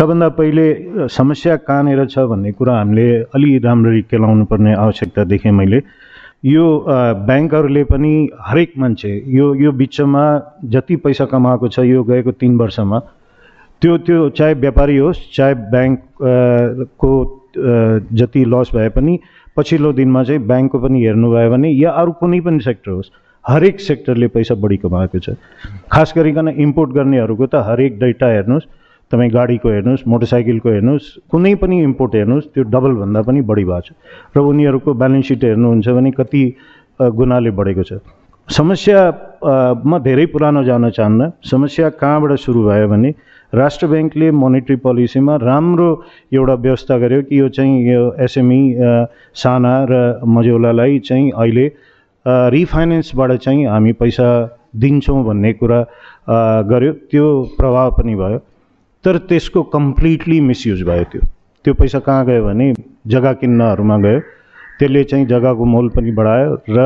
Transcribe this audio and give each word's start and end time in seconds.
सबभन्दा 0.00 0.28
पहिले 0.32 1.08
समस्या 1.12 1.56
कहाँनिर 1.60 2.04
छ 2.06 2.18
भन्ने 2.28 2.50
कुरा 2.56 2.74
हामीले 2.74 3.04
अलि 3.36 3.58
राम्ररी 3.64 4.00
केलाउनु 4.02 4.44
पर्ने 4.48 4.72
आवश्यकता 4.74 5.24
देखेँ 5.28 5.52
मैले। 5.52 5.80
यो 6.44 6.64
ब्याङ्कहरूले 7.28 7.82
पनि 7.84 8.12
हरेक 8.40 8.72
मान्छे 8.80 9.10
यो 9.28 9.52
यो 9.54 9.72
बिचमा 9.76 10.22
जति 10.72 10.96
पैसा 11.04 11.24
कमाएको 11.28 11.68
छ 11.68 11.84
यो 11.84 12.02
गएको 12.04 12.32
तिन 12.32 12.56
वर्षमा 12.56 12.98
त्यो 13.82 13.98
त्यो 14.08 14.28
चाहे 14.40 14.54
व्यापारी 14.64 14.96
होस् 14.96 15.20
चाहे 15.36 15.54
ब्याङ्क 15.68 16.00
को 16.96 17.12
जति 18.16 18.44
लस 18.56 18.70
भए 18.74 18.88
पनि 18.96 19.18
पछिल्लो 19.56 19.92
दिनमा 20.00 20.24
चाहिँ 20.24 20.46
ब्याङ्कको 20.46 20.78
पनि 20.80 21.04
हेर्नुभयो 21.04 21.50
भने 21.50 21.76
या 21.76 21.90
अरू 22.00 22.12
कुनै 22.24 22.40
पनि 22.40 22.60
सेक्टर 22.64 22.90
होस् 22.90 23.12
हरेक 23.44 23.80
सेक्टरले 23.82 24.28
पैसा 24.32 24.54
बढी 24.64 24.76
कमाएको 24.80 25.18
छ। 25.18 25.36
खास 25.92 26.14
गरिकन 26.16 26.48
इम्पोर्ट 26.58 26.90
गर्नेहरूको 26.92 27.46
त 27.46 27.68
हरेक 27.68 28.00
डेटा 28.00 28.36
हेर्नुहोस् 28.36 28.79
तपाईँ 29.10 29.30
गाडीको 29.30 29.68
हेर्नुहोस् 29.68 30.06
मोटरसाइकलको 30.06 30.68
हेर्नुहोस् 30.70 31.06
कुनै 31.30 31.54
पनि 31.62 31.76
इम्पोर्ट 31.82 32.14
हेर्नुहोस् 32.14 32.46
त्यो 32.54 32.62
डबलभन्दा 32.70 33.20
पनि 33.26 33.40
बढी 33.50 33.64
भएको 33.64 33.80
छ। 33.82 33.90
र 34.34 34.38
उनीहरूको 34.38 34.90
ब्यालेन्स 34.94 35.26
सिट 35.28 35.44
हेर्नुहुन्छ 35.44 35.88
भने 35.88 36.10
कति 36.14 36.42
गुणाले 37.00 37.50
बढेको 37.50 37.82
छ। 37.82 37.92
समस्या 38.48 38.98
म 39.82 39.98
धेरै 39.98 40.26
पुरानो 40.30 40.62
जान 40.64 40.90
चाहन्न। 40.90 41.30
समस्या 41.42 41.88
कहाँबाट 41.98 42.38
सुरु 42.38 42.62
भयो 42.66 42.88
भने 42.88 43.10
राष्ट्र 43.52 43.86
ब्याङ्कले 43.90 44.30
मोनेटरी 44.30 44.76
पोलिसीमा 44.78 45.36
राम्रो 45.42 45.88
एउटा 46.30 46.54
व्यवस्था 46.54 46.96
गर्यो 47.02 47.22
कि 47.26 47.40
यो 47.40 47.48
चाहिँ 47.50 47.74
यो 47.90 48.02
एसएमई 48.22 48.62
साना 49.34 49.74
र 49.90 50.22
मझौलालाई 50.22 50.98
चाहिँ 51.02 51.30
अहिले 51.34 51.66
रिफाइनेन्सबाट 52.26 53.30
चाहिँ 53.42 53.66
हामी 53.66 53.92
पैसा 53.98 54.28
दिन्छौँ 54.70 55.24
भन्ने 55.24 55.52
कुरा 55.58 55.80
गर्यो। 56.70 56.92
त्यो 57.10 57.26
प्रभाव 57.58 57.90
पनि 57.98 58.14
भयो। 58.14 58.38
तर 59.04 59.18
त्यसको 59.28 59.62
कम्प्लिटली 59.72 60.40
मिसयुज 60.40 60.82
भयो 60.82 61.04
त्यो। 61.12 61.20
त्यो 61.64 61.74
पैसा 61.74 61.98
कहाँ 62.06 62.24
गयो 62.26 62.44
भने 62.44 62.72
जग्गा 63.06 63.32
किन्नहरूमा 63.40 63.96
गयो। 63.98 64.20
त्यसले 64.78 65.04
चाहिँ 65.04 65.26
जग्गाको 65.26 65.64
मोल 65.64 65.88
पनि 65.96 66.10
बढायो 66.12 66.50
र 66.68 66.78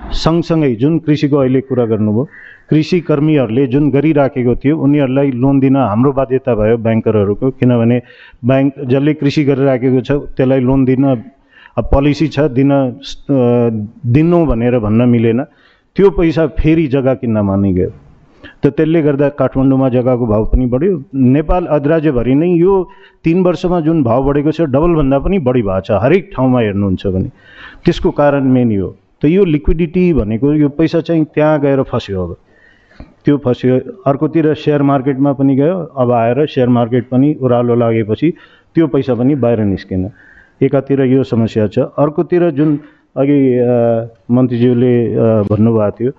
सँगसँगै 0.00 0.74
जुन 0.76 0.98
कृषिको 1.06 1.36
अहिले 1.38 1.60
कुरा 1.68 1.84
गर्नुभयो 1.86 2.24
कृषि 2.70 3.00
कर्मीहरूले 3.08 3.66
जुन 3.66 3.90
गरिराखेको 3.90 4.54
थियो 4.62 4.76
उनीहरूलाई 4.76 5.30
लोन 5.42 5.60
दिन 5.60 5.76
हाम्रो 5.76 6.12
बाध्यता 6.12 6.54
भयो 6.54 6.76
ब्याङ्करहरूको 6.86 7.50
किनभने 7.60 7.98
ब्याङ्क 8.44 8.72
जसले 8.90 9.14
कृषि 9.14 9.44
गरिराखेको 9.44 10.00
छ 10.00 10.10
त्यसलाई 10.36 10.60
लोन 10.60 10.84
दिन 10.84 11.04
पोलिसी 11.92 12.28
छ 12.28 12.48
दिन 12.50 12.72
दिनु 14.12 14.44
भनेर 14.46 14.78
भन्न 14.78 15.08
मिलेन। 15.08 15.40
त्यो 15.96 16.10
पैसा 16.16 16.46
फेरि 16.58 16.86
जग्गा 16.88 17.14
किन्नमा 17.20 17.56
नै 17.56 17.72
गयो 17.72 17.90
त 18.62 18.66
त्यसले 18.76 19.02
गर्दा 19.02 19.28
काठमाडौँमा 19.38 19.88
जग्गाको 19.88 20.26
भाउ 20.26 20.44
पनि 20.52 20.66
बढ्यो। 20.66 21.02
नेपाल 21.14 21.66
अधिराज्यभरि 21.76 22.34
नै 22.34 22.48
यो 22.58 22.74
तिन 23.24 23.42
वर्षमा 23.42 23.80
जुन 23.86 24.02
भाउ 24.02 24.22
बढेको 24.22 24.50
छ 24.52 24.60
डबलभन्दा 24.70 25.18
पनि 25.18 25.38
बढी 25.38 25.62
भएको 25.62 25.80
छ। 25.86 25.90
हरेक 26.02 26.30
ठाउँमा 26.34 26.60
हेर्नुहुन्छ 26.60 27.06
भने। 27.06 27.28
त्यसको 27.84 28.10
कारण 28.10 28.44
मेन 28.54 28.72
यो। 28.72 28.88
त 29.22 29.24
यो 29.30 29.44
लिक्विडिटी 29.44 30.04
भनेको 30.12 30.52
यो 30.54 30.68
पैसा 30.78 31.00
चाहिँ 31.00 31.24
त्यहाँ 31.34 31.60
गएर 31.60 31.82
फस्यो 31.86 32.22
अब। 32.22 32.36
त्यो 33.24 33.36
फस्यो। 33.44 34.02
अर्कोतिर 34.06 34.52
सेयर 34.54 34.82
मार्केटमा 34.82 35.32
पनि 35.38 35.54
गयो। 35.56 35.76
अब 35.94 36.10
आएर 36.10 36.46
सेयर 36.46 36.68
मार्केट 36.68 37.08
पनि 37.10 37.28
ओह्रालो 37.42 37.74
लागेपछि 37.74 38.30
त्यो 38.74 38.86
पैसा 38.88 39.14
पनि 39.14 39.34
बाहिर 39.38 39.60
निस्केन। 39.70 40.10
एकातिर 40.62 41.00
यो 41.06 41.22
समस्या 41.22 41.66
छ। 41.66 41.78
अर्कोतिर 41.98 42.50
जुन 42.50 42.78
अघि 43.12 43.38
मन्त्रीज्यूले 44.32 44.94
भन्नुभएको 45.46 45.90
थियो 45.96 46.10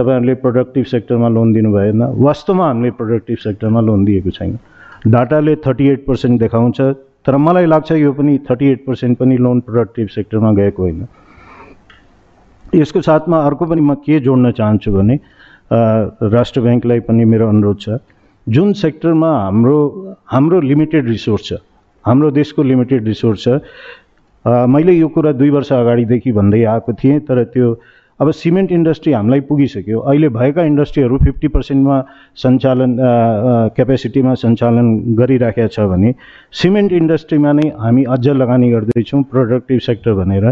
तपाईँहरूले 0.00 0.34
प्रोडक्टिभ 0.42 0.84
सेक्टरमा 0.88 1.28
लोन 1.28 1.52
दिनु 1.52 1.72
भएन 1.72 2.02
वास्तवमा 2.24 2.66
हामीले 2.66 2.90
प्रोडक्टिभ 2.98 3.38
सेक्टरमा 3.38 3.80
लोन 3.80 4.04
दिएको 4.04 4.30
छैन। 4.32 4.58
डाटाले 5.06 5.56
थर्टी 5.66 5.88
एट 5.88 6.04
पर्सेन्ट 6.06 6.40
देखाउँछ 6.40 6.80
तर 7.26 7.36
मलाई 7.36 7.66
लाग्छ 7.66 7.92
यो 7.92 8.12
पनि 8.12 8.38
थर्टी 8.50 8.66
एट 8.72 8.84
पर्सेन्ट 8.86 9.18
पनि 9.18 9.36
लोन 9.36 9.60
प्रोडक्टिभ 9.60 10.08
सेक्टरमा 10.08 10.52
गएको 10.52 10.82
होइन। 10.82 11.06
यसको 12.74 13.00
साथमा 13.02 13.38
अर्को 13.46 13.66
पनि 13.66 13.80
म 13.80 13.94
के 14.06 14.20
जोड्न 14.20 14.50
चाहन्छु 14.52 14.92
भने 14.92 15.18
राष्ट्र 16.32 16.60
ब्याङ्कलाई 16.60 17.00
पनि 17.06 17.24
मेरो 17.24 17.48
अनुरोध 17.48 17.80
छ। 17.80 17.98
जुन 18.46 18.72
सेक्टरमा 18.72 19.30
हाम्रो 19.38 19.78
हाम्रो 20.32 20.60
लिमिटेड 20.60 21.08
रिसोर्स 21.08 21.48
छ 21.48 21.60
हाम्रो 22.04 22.30
देशको 22.30 22.62
लिमिटेड 22.62 23.08
रिसोर्स 23.08 23.44
छ 23.44 23.60
मैले 24.44 24.92
यो 24.92 25.08
कुरा 25.14 25.32
दुई 25.36 25.50
वर्ष 25.50 25.72
अगाडिदेखि 25.72 26.32
भन्दै 26.32 26.62
आएको 26.64 26.92
थिएँ 26.96 27.18
तर 27.28 27.44
त्यो 27.52 27.74
अब 28.20 28.30
सिमेन्ट 28.30 28.72
इन्डस्ट्री 28.72 29.12
हामीलाई 29.12 29.40
पुगिसक्यो। 29.48 29.98
अहिले 30.00 30.28
भएका 30.28 30.62
इन्डस्ट्रीहरू 30.64 31.18
फिफ्टी 31.18 31.48
पर्सेन्टमा 31.48 31.96
सञ्चालन 32.36 32.96
क्यापेसिटीमा 33.76 34.34
सञ्चालन 34.42 34.86
गरिराखेका 35.16 35.68
छ 35.68 35.86
भने 35.88 36.14
सिमेन्ट 36.52 36.92
इन्डस्ट्रीमा 36.92 37.52
नै 37.52 37.68
हामी 37.80 38.04
अझ 38.04 38.28
लगानी 38.28 38.70
गर्दैछौँ 38.70 39.22
प्रोडक्टिभ 39.32 39.78
सेक्टर 39.80 40.12
भनेर। 40.20 40.50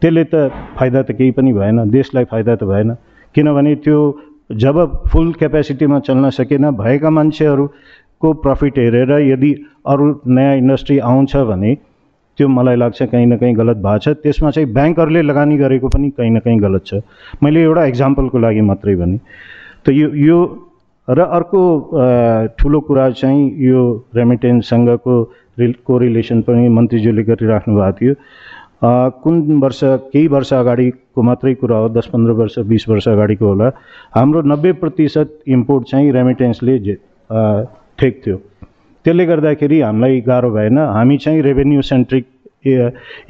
त्यसले 0.00 0.24
त 0.24 0.34
फाइदा 0.78 1.02
त 1.02 1.18
केही 1.18 1.30
पनि 1.34 1.52
भएन 1.52 1.90
देशलाई 1.90 2.24
फाइदा 2.30 2.54
त 2.54 2.64
भएन। 2.70 2.94
किनभने 3.34 3.74
त्यो 3.82 3.98
जब 4.62 4.76
फुल 5.10 5.32
क्यापेसिटीमा 5.40 5.98
चल्न 6.06 6.30
सकेन 6.30 6.70
भएका 6.78 7.10
मान्छेहरूको 7.10 8.32
प्रफिट 8.44 8.78
हेरेर 8.78 9.12
यदि 9.26 9.52
अरू 9.86 10.06
नयाँ 10.26 10.56
इन्डस्ट्री 10.56 10.98
आउँछ 11.10 11.36
भने 11.50 11.74
त्यो 12.38 12.48
मलाई 12.48 12.76
लाग्छ 12.76 13.02
कहीँ 13.02 13.26
न 13.26 13.36
कहीँ 13.36 13.54
गलत 13.54 13.76
भएको 13.82 13.98
छ। 13.98 14.08
त्यसमा 14.22 14.50
चाहिँ 14.54 14.68
ब्याङ्कहरूले 14.72 15.22
लगानी 15.22 15.56
गरेको 15.58 15.88
पनि 15.90 16.10
कहीँ 16.14 16.30
न 16.30 16.38
कहीँ 16.38 16.58
गलत 16.60 16.82
छ। 16.86 17.02
मैले 17.42 17.62
एउटा 17.62 17.84
इक्जाम्पलको 17.84 18.38
लागि 18.38 18.60
मात्रै 18.70 18.94
भने 18.96 19.18
त 19.84 19.90
यो 19.90 20.08
यो 20.14 20.38
र 21.08 21.18
अर्को 21.18 21.60
ठुलो 22.58 22.80
कुरा 22.86 23.10
चाहिँ 23.10 23.42
यो 23.64 23.80
रेमिटेन्ससँगको 24.16 25.14
रिल 25.58 25.72
कोरिलेसन 25.86 26.40
पनि 26.46 26.68
मन्त्रीज्यूले 26.68 27.22
गरिराख्नु 27.24 27.74
भएको 27.74 27.96
थियो। 27.98 28.14
कुन 29.24 29.58
वर्ष 29.58 29.80
केही 30.12 30.26
वर्ष 30.28 30.52
अगाडिको 30.54 31.22
मात्रै 31.22 31.54
कुरा 31.58 31.76
हो 31.76 31.88
दस 31.90 32.06
पन्ध्र 32.12 32.32
वर्ष 32.38 32.58
बिस 32.68 32.88
वर्ष 32.88 33.08
अगाडिको 33.08 33.46
होला। 33.46 33.68
हाम्रो 34.14 34.42
नब्बे 34.46 34.72
प्रतिशत 34.78 35.48
इम्पोर्ट 35.48 35.88
चाहिँ 35.90 36.12
रेमिटेन्सले 36.12 36.78
ठेक्थ्यो 37.98 38.36
त्यसले 39.08 39.24
गर्दाखेरि 39.24 39.80
हामीलाई 39.80 40.20
गाह्रो 40.20 40.50
भएन। 40.52 40.78
हामी 40.92 41.16
चाहिँ 41.16 41.40
रेभेन्यू 41.42 41.80
सेन्ट्रिक 41.80 42.24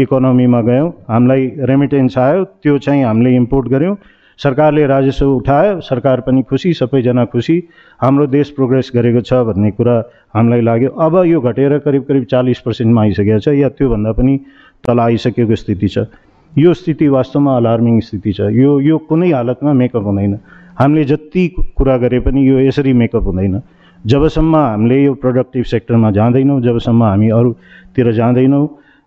इकोनोमीमा 0.03 0.61
गयौँ। 0.67 0.89
हामीलाई 1.07 1.43
रेमिटेन्स 1.71 2.19
आयो 2.19 2.45
त्यो 2.67 2.79
चाहिँ 2.83 3.03
हामीले 3.07 3.31
इम्पोर्ट 3.37 3.67
गऱ्यौँ। 3.71 3.95
सरकारले 4.39 4.87
राजस्व 4.87 5.27
उठायो 5.31 5.81
सरकार 5.87 6.21
पनि 6.27 6.43
खुसी 6.51 6.73
सबैजना 6.83 7.25
खुसी। 7.31 7.57
हाम्रो 8.03 8.27
देश 8.27 8.51
प्रोग्रेस 8.59 8.91
गरेको 8.91 9.21
छ 9.23 9.33
भन्ने 9.47 9.71
कुरा 9.79 9.97
हामीलाई 10.35 10.61
लाग्यो। 10.67 10.91
अब 10.91 11.15
यो 11.31 11.41
घटेर 11.47 11.79
करिब 11.87 12.03
करिब 12.11 12.25
चालिस 12.27 12.59
पर्सेन्टमा 12.67 13.03
आइसकेको 13.03 13.39
छ 13.39 13.55
या 13.55 13.69
त्योभन्दा 13.79 14.13
पनि 14.19 14.35
तल 14.83 14.99
आइसकेको 14.99 15.55
स्थिति 15.55 15.89
छ। 15.95 16.11
यो 16.59 16.75
स्थिति 16.75 17.07
वास्तवमा 17.07 17.57
अलार्मिङ 17.57 18.01
स्थिति 18.03 18.33
छ। 18.33 18.51
यो 18.51 18.81
यो 18.83 18.99
कुनै 19.07 19.31
हालतमा 19.31 19.73
मेकअप 19.79 20.05
हुँदैन। 20.11 20.39
हामीले 20.75 21.05
जति 21.07 21.49
कुरा 21.79 21.97
गरे 22.03 22.19
पनि 22.27 22.49
यो 22.51 22.67
यसरी 22.67 22.93
मेकअप 22.99 23.27
हुँदैन। 23.31 23.63
जबसम्म 24.07 24.57
हामीले 24.57 25.05
यो 25.05 25.15
प्रोडक्टिभ 25.15 25.65
सेक्टरमा 25.65 26.11
जाँदैनौँ 26.11 26.61
जबसम्म 26.63 27.03
हामी 27.03 27.29
अरूतिर 27.29 28.13
जाँदैनौँ 28.13 28.67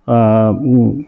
अ, 0.09 0.51
उम्, 0.61 1.03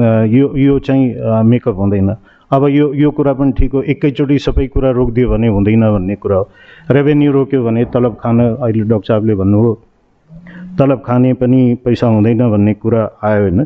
अ, 0.00 0.24
यो 0.56 0.78
चाहिँ 0.78 1.14
मेकअप 1.42 1.76
हुँदैन। 1.76 2.16
अब 2.52 2.66
यो 2.68 2.94
यो 2.94 3.10
कुरा 3.10 3.32
पनि 3.32 3.52
ठिक 3.52 3.72
हो। 3.72 3.82
एकैचोटि 3.82 4.38
सबै 4.38 4.66
कुरा 4.66 4.90
रोकिदियो 4.90 5.30
भने 5.30 5.48
हुँदैन 5.48 5.80
भन्ने 5.80 6.14
कुरा 6.14 6.36
हो। 6.36 6.48
रेभेन्यू 6.90 7.32
रोक्यो 7.32 7.84
तलब 7.84 8.16
खान 8.20 8.40
अहिले 8.40 8.84
डक्टर 8.84 9.04
साहबले 9.08 9.34
भन्नुभयो 9.34 9.82
तलब 10.78 11.02
खाने 11.06 11.32
पनि 11.32 11.78
पैसा 11.84 12.06
हुँदैन 12.06 12.50
भन्ने 12.50 12.74
कुरा 12.74 13.10
आयो 13.22 13.40
होइन। 13.40 13.64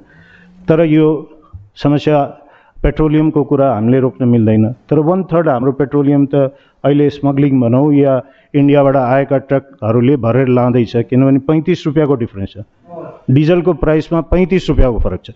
तर 0.69 0.85
यो 0.85 1.31
समस्या 1.77 2.23
पेट्रोलियमको 2.83 3.45
कुरा 3.45 3.75
हामीले 3.75 4.01
रोक्न 4.01 4.29
मिल्दैन। 4.29 4.73
तर 4.73 4.99
वान 4.99 5.25
थर्ड 5.25 5.49
हाम्रो 5.49 5.73
पेट्रोलियम 5.73 6.27
त 6.27 6.35
अहिले 6.85 7.11
स्मग्लिङ 7.11 7.61
भनौँ 7.61 7.93
या 7.93 8.23
इन्डियाबाट 8.57 8.97
आएका 8.97 9.39
ट्रकहरूले 9.39 10.17
भरेर 10.17 10.49
लाँदैछ 10.49 10.97
किनभने 11.11 11.39
पैँतिस 11.49 11.87
रुपियाँको 11.87 12.15
डिफ्रेन्स 12.17 12.53
छ। 12.53 12.65
डिजलको 13.31 13.73
प्राइसमा 13.75 14.21
पैँतिस 14.33 14.69
रुपियाँको 14.69 14.99
फरक 14.99 15.21
छ। 15.25 15.31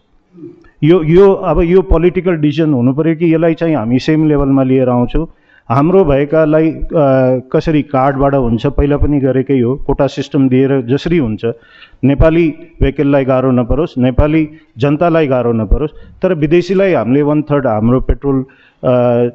यो 0.82 1.02
यो 1.04 1.30
अब 1.32 1.60
यो 1.62 1.82
पोलिटिकल 1.82 2.36
डिसिजन 2.40 2.92
पऱ्यो 2.92 3.14
कि 3.16 3.32
यसलाई 3.34 3.54
चाहिँ 3.54 3.74
हामी 3.76 3.98
सेम 3.98 4.28
लेभलमा 4.28 4.62
लिएर 4.62 4.88
आउँछौँ। 4.88 5.26
हाम्रो 5.70 6.04
भएकालाई 6.04 6.70
कसरी 7.46 7.82
कार्डबाट 7.90 8.34
हुन्छ 8.34 8.66
पहिला 8.74 8.96
पनि 8.98 9.18
गरेकै 9.20 9.58
हो। 9.60 9.74
कोटा 9.86 10.06
सिस्टम 10.10 10.48
दिएर 10.48 10.80
जसरी 10.90 11.18
हुन्छ 11.18 11.44
नेपाली 12.04 12.46
भेहिकललाई 12.80 13.24
गाह्रो 13.24 13.50
नपरोस् 13.50 13.98
नेपाली 13.98 14.42
जनतालाई 14.78 15.26
गाह्रो 15.26 15.52
नपरोस्। 15.52 15.92
तर 16.22 16.34
विदेशीलाई 16.34 16.92
हामीले 16.92 17.22
वान 17.22 17.42
थर्ड 17.46 17.66
हाम्रो 17.66 18.00
पेट्रोल 18.02 18.44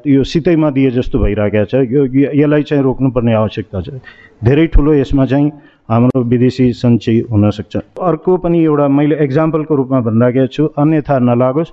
यो 0.07 0.23
सितैमा 0.27 0.69
दिए 0.75 0.91
जस्तो 0.91 1.19
भइरहेको 1.23 1.65
छ। 1.71 1.73
यो 1.87 2.03
यसलाई 2.35 2.63
चाहिँ 2.67 2.83
रोक्नुपर्ने 2.83 3.33
आवश्यकता 3.33 3.81
छ। 3.81 4.03
धेरै 4.43 4.67
ठुलो 4.75 4.93
यसमा 4.93 5.25
चाहिँ 5.25 5.51
हाम्रो 5.87 6.19
विदेशी 6.27 6.71
सञ्चय 6.75 7.31
हुनसक्छ 7.31 7.75
अर्को 8.11 8.37
पनि 8.43 8.63
एउटा 8.63 8.87
मैले 8.91 9.23
एक्जाम्पलको 9.23 9.75
रूपमा 9.75 9.99
भनिराखेको 10.03 10.47
छु 10.51 10.63
अन्यथा 10.83 11.15
नलागोस्। 11.31 11.71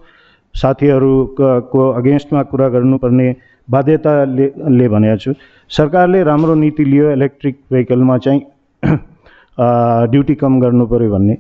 साथीहरूको 0.55 1.81
अगेन्स्टमा 1.99 2.43
कुरा 2.53 2.69
गर्नुपर्ने 2.69 3.29
बाध्यताले 3.73 4.89
भनेको 4.89 5.17
छु। 5.17 5.33
सरकारले 5.71 6.23
राम्रो 6.25 6.55
नीति 6.55 6.85
लियो 6.85 7.11
इलेक्ट्रिक 7.13 7.57
भेहिकलमा 7.73 8.19
चाहिँ 8.25 8.41
ड्युटी 10.13 10.35
कम 10.43 10.61
गर्नु 10.61 10.87
पऱ्यो 10.87 11.11
भन्ने। 11.11 11.35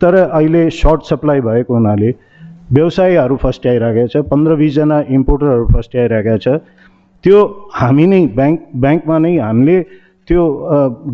तर 0.00 0.14
अहिले 0.16 0.68
सर्ट 0.70 1.02
सप्लाई 1.10 1.40
भएको 1.40 1.74
हुनाले 1.74 2.14
व्यवसायीहरू 2.72 3.36
फस्ट्याइरहेको 3.42 4.08
छ 4.12 4.24
पन्ध्र 4.30 4.54
बिसजना 4.56 4.98
इम्पोर्टरहरू 5.18 5.66
फस्ट्याइरहेका 5.74 6.36
छ। 6.38 6.48
त्यो 7.24 7.38
हामी 7.74 8.06
नै 8.06 8.20
ब्याङ्क 8.36 8.60
ब्याङ्कमा 8.82 9.18
नै 9.18 9.36
हामीले 9.38 9.76
त्यो 10.28 10.42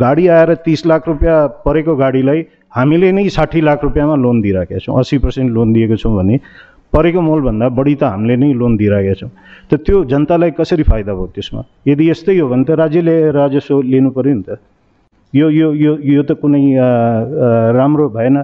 गाडी 0.02 0.26
आएर 0.34 0.54
तिस 0.64 0.86
लाख 0.86 1.08
रुपियाँ 1.08 1.38
परेको 1.64 1.96
गाडीलाई 1.96 2.40
हामीले 2.76 3.12
नै 3.12 3.28
साठी 3.28 3.60
लाख 3.60 3.84
रुपियाँमा 3.84 4.16
लोन 4.24 4.40
दिइरहेका 4.42 4.78
छौँ 4.84 4.98
अस्सी 5.00 5.18
पर्सेन्ट 5.24 5.50
लोन 5.52 5.72
दिएको 5.72 5.96
छौँ 6.02 6.14
भने। 6.16 6.38
परेको 6.92 7.20
मोलभन्दा 7.20 7.68
बढी 7.78 7.94
त 7.94 8.02
हामीले 8.12 8.36
नै 8.36 8.52
लोन 8.52 8.76
दिइरहेका 8.76 9.14
छौँ। 9.20 9.30
त 9.70 9.80
त्यो 9.80 10.04
जनतालाई 10.12 10.50
कसरी 10.60 10.84
फाइदा 10.84 11.12
भयो 11.12 11.26
त्यसमा? 11.34 11.62
यदि 11.88 12.04
यस्तै 12.10 12.38
हो 12.38 12.48
भने 12.48 12.64
त 12.64 12.70
राज्यले 12.76 13.16
राजस्व 13.32 13.80
लिनु 13.92 14.10
पऱ्यो 14.12 14.34
नि 14.36 14.42
त। 14.44 14.60
यो 15.32 15.48
यो 15.50 15.68
यो 15.72 15.92
यो 16.04 16.22
त 16.22 16.36
कुनै 16.36 16.62
राम्रो 17.76 18.08
भएन। 18.16 18.36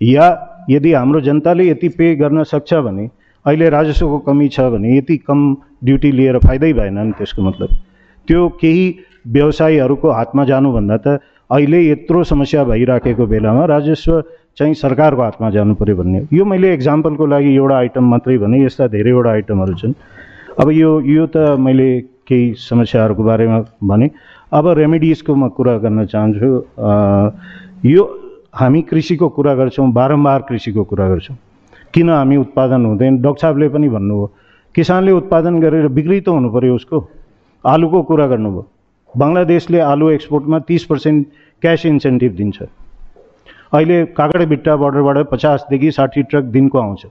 या 0.00 0.26
यदि 0.70 0.92
हाम्रो 0.92 1.20
जनताले 1.20 1.64
यति 1.70 1.88
पे 1.98 2.14
गर्न 2.22 2.42
सक्छ 2.46 2.74
भने 2.86 3.04
अहिले 3.46 3.68
राजस्वको 3.70 4.18
कमी 4.26 4.48
छ 4.54 4.60
भने 4.70 4.96
यति 4.96 5.16
कम 5.26 5.40
ड्युटी 5.84 6.10
लिएर 6.12 6.38
फाइदै 6.46 6.72
भएन 6.72 6.98
नि 6.98 7.12
त्यसको 7.18 7.42
मतलब। 7.42 7.70
त्यो 8.28 8.48
केही 8.60 8.84
व्यवसायीहरूको 9.26 10.10
हातमा 10.10 10.44
जानुभन्दा 10.44 10.96
त 10.96 11.18
अहिले 11.50 11.80
यत्रो 11.90 12.22
समस्या 12.24 12.64
भइराखेको 12.64 13.26
बेलामा 13.26 13.64
राजस्व 13.66 14.12
चाहिँ 14.58 14.74
सरकारको 14.74 15.22
हातमा 15.22 15.50
जानु 15.50 15.74
पऱ्यो 15.76 15.96
भन्ने 15.96 16.20
यो 16.32 16.44
मैले 16.44 16.72
एक्जाम्पलको 16.72 17.26
लागि 17.26 17.54
एउटा 17.54 17.76
आइटम 17.76 18.04
मात्रै 18.10 18.36
भने 18.38 18.64
यस्ता 18.64 18.86
धेरैवटा 18.88 19.30
आइटमहरू 19.30 19.74
छन्। 19.74 19.94
अब 20.60 20.70
यो 20.72 20.90
यो 21.04 21.26
त 21.26 21.60
मैले 21.60 21.88
केही 22.24 22.54
समस्याहरूको 22.58 23.22
बारेमा 23.22 23.58
भने 23.84 24.10
अब 24.52 24.68
रेमेडिजको 24.78 25.34
म 25.34 25.48
कुरा 25.52 25.76
गर्न 25.84 26.06
चाहन्छु 26.08 26.48
यो 27.84 28.02
हामी 28.56 28.80
कृषिको 28.88 29.28
कुरा 29.36 29.54
गर्छौँ 29.54 29.92
बारम्बार 29.92 30.40
कृषिको 30.48 30.84
कुरा 30.84 31.08
गर्छौँ। 31.08 31.36
किन 31.92 32.08
हामी 32.10 32.36
उत्पादन 32.36 32.84
हुँदैन? 32.86 33.20
डक्टर 33.20 33.40
साहबले 33.40 33.68
पनि 33.68 33.88
भन्नुभयो 33.88 34.26
किसानले 34.74 35.12
उत्पादन 35.12 35.60
गरेर 35.60 35.88
बिक्री 35.88 36.20
त 36.20 36.28
हुनु 36.28 36.48
पऱ्यो 36.56 36.74
उसको। 36.74 36.98
आलुको 37.64 38.02
कुरा 38.08 38.26
गर्नुभयो। 38.32 38.64
बङ्गलादेशले 39.14 39.78
आलु 39.92 40.10
एक्सपोर्टमा 40.10 40.58
तिस 40.64 40.84
पर्सेन्ट 40.84 41.26
क्यास 41.62 41.86
इन्सेन्टिभ 41.86 42.32
दिन्छ। 42.36 42.58
अहिले 43.74 44.04
कागडबिट्टा 44.16 44.76
बोर्डरबाट 44.76 45.18
पचासदेखि 45.30 45.90
साठी 45.92 46.22
ट्रक 46.22 46.44
दिनको 46.54 46.78
आउँछ। 46.78 47.02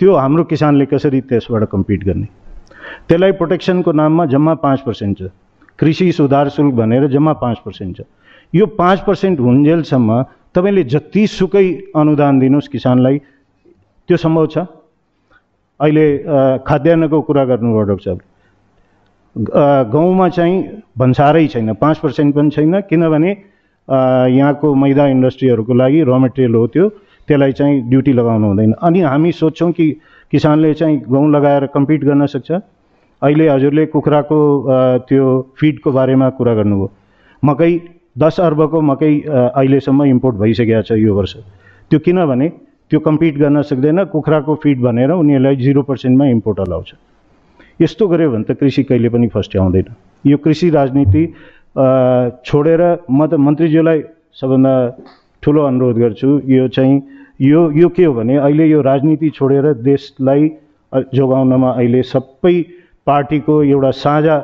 त्यो 0.00 0.14
हाम्रो 0.14 0.44
किसानले 0.44 0.84
कसरी 0.86 1.20
त्यसबाट 1.20 1.64
कम्पिट 1.72 2.04
गर्ने? 2.04 2.26
त्यसलाई 3.08 3.32
प्रोटेक्सनको 3.32 3.92
नाममा 3.92 4.26
जम्मा 4.26 4.54
पाँच 4.64 4.80
पर्सेन्ट 4.86 5.18
छ। 5.18 5.22
कृषि 5.78 6.12
सुधार 6.12 6.48
शुल्क 6.48 6.74
भनेर 6.74 7.06
जम्मा 7.08 7.32
पाँच 7.40 7.58
पर्सेन्ट 7.64 7.96
छ। 7.96 8.00
यो 8.52 8.66
पाँच 8.66 9.00
पर्सेन्ट 9.06 9.40
हुन्जेलसम्म 9.40 10.22
तपाईँले 10.54 10.82
जतिसुकै 10.84 11.66
अनुदान 11.96 12.38
दिनुहोस् 12.38 12.68
किसानलाई 12.68 13.18
त्यो 14.08 14.16
सम्भव 14.16 14.46
छ? 14.46 14.58
अहिले 15.80 16.06
खाद्यान्नको 16.66 17.20
कुरा 17.20 17.44
गर्नुभयो 17.44 17.82
डाक्टर 17.88 18.04
साहब। 18.04 18.20
गाउँमा 19.92 20.28
चाहिँ 20.28 20.56
भन्सारै 20.98 21.46
छैन 21.48 21.72
पाँच 21.74 21.98
पर्सेन्ट 21.98 22.34
पनि 22.34 22.50
छैन 22.50 22.80
किनभने 22.90 23.30
यहाँको 23.90 24.74
मैदा 24.76 25.06
इन्डस्ट्रीहरूको 25.08 25.74
लागि 25.74 26.02
र 26.02 26.18
मेटेरियल 26.18 26.54
हो 26.54 26.66
त्यो 26.68 26.88
त्यसलाई 27.28 27.52
चाहिँ 27.52 27.80
ड्युटी 27.90 28.12
लगाउनु 28.12 28.46
हुँदैन 28.46 28.72
अनि 28.80 29.00
हामी 29.02 29.32
सोध्छौँ 29.34 29.70
कि 29.72 29.90
किसानले 30.32 30.72
चाहिँ 30.74 30.98
गहुँ 31.08 31.30
लगाएर 31.30 31.66
कम्पिट 31.74 32.04
गर्न 32.04 32.26
सक्छ 32.28 32.50
अहिले 32.50 33.48
हजुरले 33.48 33.86
कुखुराको 33.86 34.38
त्यो 35.08 35.26
फिडको 35.60 35.92
बारेमा 35.92 36.28
कुरा 36.38 36.54
गर्नुभयो 36.54 36.90
मकै 37.42 37.72
दस 38.18 38.40
अर्बको 38.40 38.80
मकै 38.82 39.12
अहिलेसम्म 39.28 40.04
इम्पोर्ट 40.06 40.36
भइसकेको 40.36 40.82
छ 40.82 40.98
यो 40.98 41.14
वर्ष 41.14 41.36
त्यो 41.90 41.98
किनभने 42.00 42.48
त्यो 42.90 43.00
कम्पिट 43.00 43.38
गर्न 43.38 43.62
सक्दैन 43.64 44.04
कुखुराको 44.12 44.54
फिड 44.62 44.80
भनेर 44.82 45.10
उनीहरूलाई 45.12 45.56
जिरो 45.58 45.82
पर्सेन्टमा 45.82 46.26
इम्पोर्ट 46.28 46.60
अलाउँछ 46.60 46.94
यस्तो 47.80 48.08
गऱ्यो 48.08 48.30
भने 48.30 48.44
त 48.44 48.56
कृषि 48.60 48.82
कहिले 48.84 49.08
पनि 49.08 49.28
फस्ट्याउँदैन 49.28 49.94
यो 50.24 50.36
कृषि 50.38 50.70
राजनीति 50.70 51.22
छोडेर 51.76 52.82
म 53.10 53.26
त 53.26 53.34
मन्त्रीज्यूलाई 53.46 54.02
सबभन्दा 54.40 54.74
ठुलो 55.42 55.62
अनुरोध 55.64 55.96
गर्छु 55.98 56.30
यो 56.50 56.66
चाहिँ 56.68 56.96
यो 57.40 57.60
यो 57.72 57.88
के 57.96 58.04
हो 58.04 58.12
भने 58.14 58.36
अहिले 58.36 58.66
यो 58.66 58.80
राजनीति 58.82 59.30
छोडेर 59.38 59.72
देशलाई 59.86 60.48
जोगाउनमा 61.14 61.70
अहिले 61.70 62.02
सबै 62.10 62.54
पार्टीको 63.06 63.62
एउटा 63.64 63.90
साझा 64.02 64.36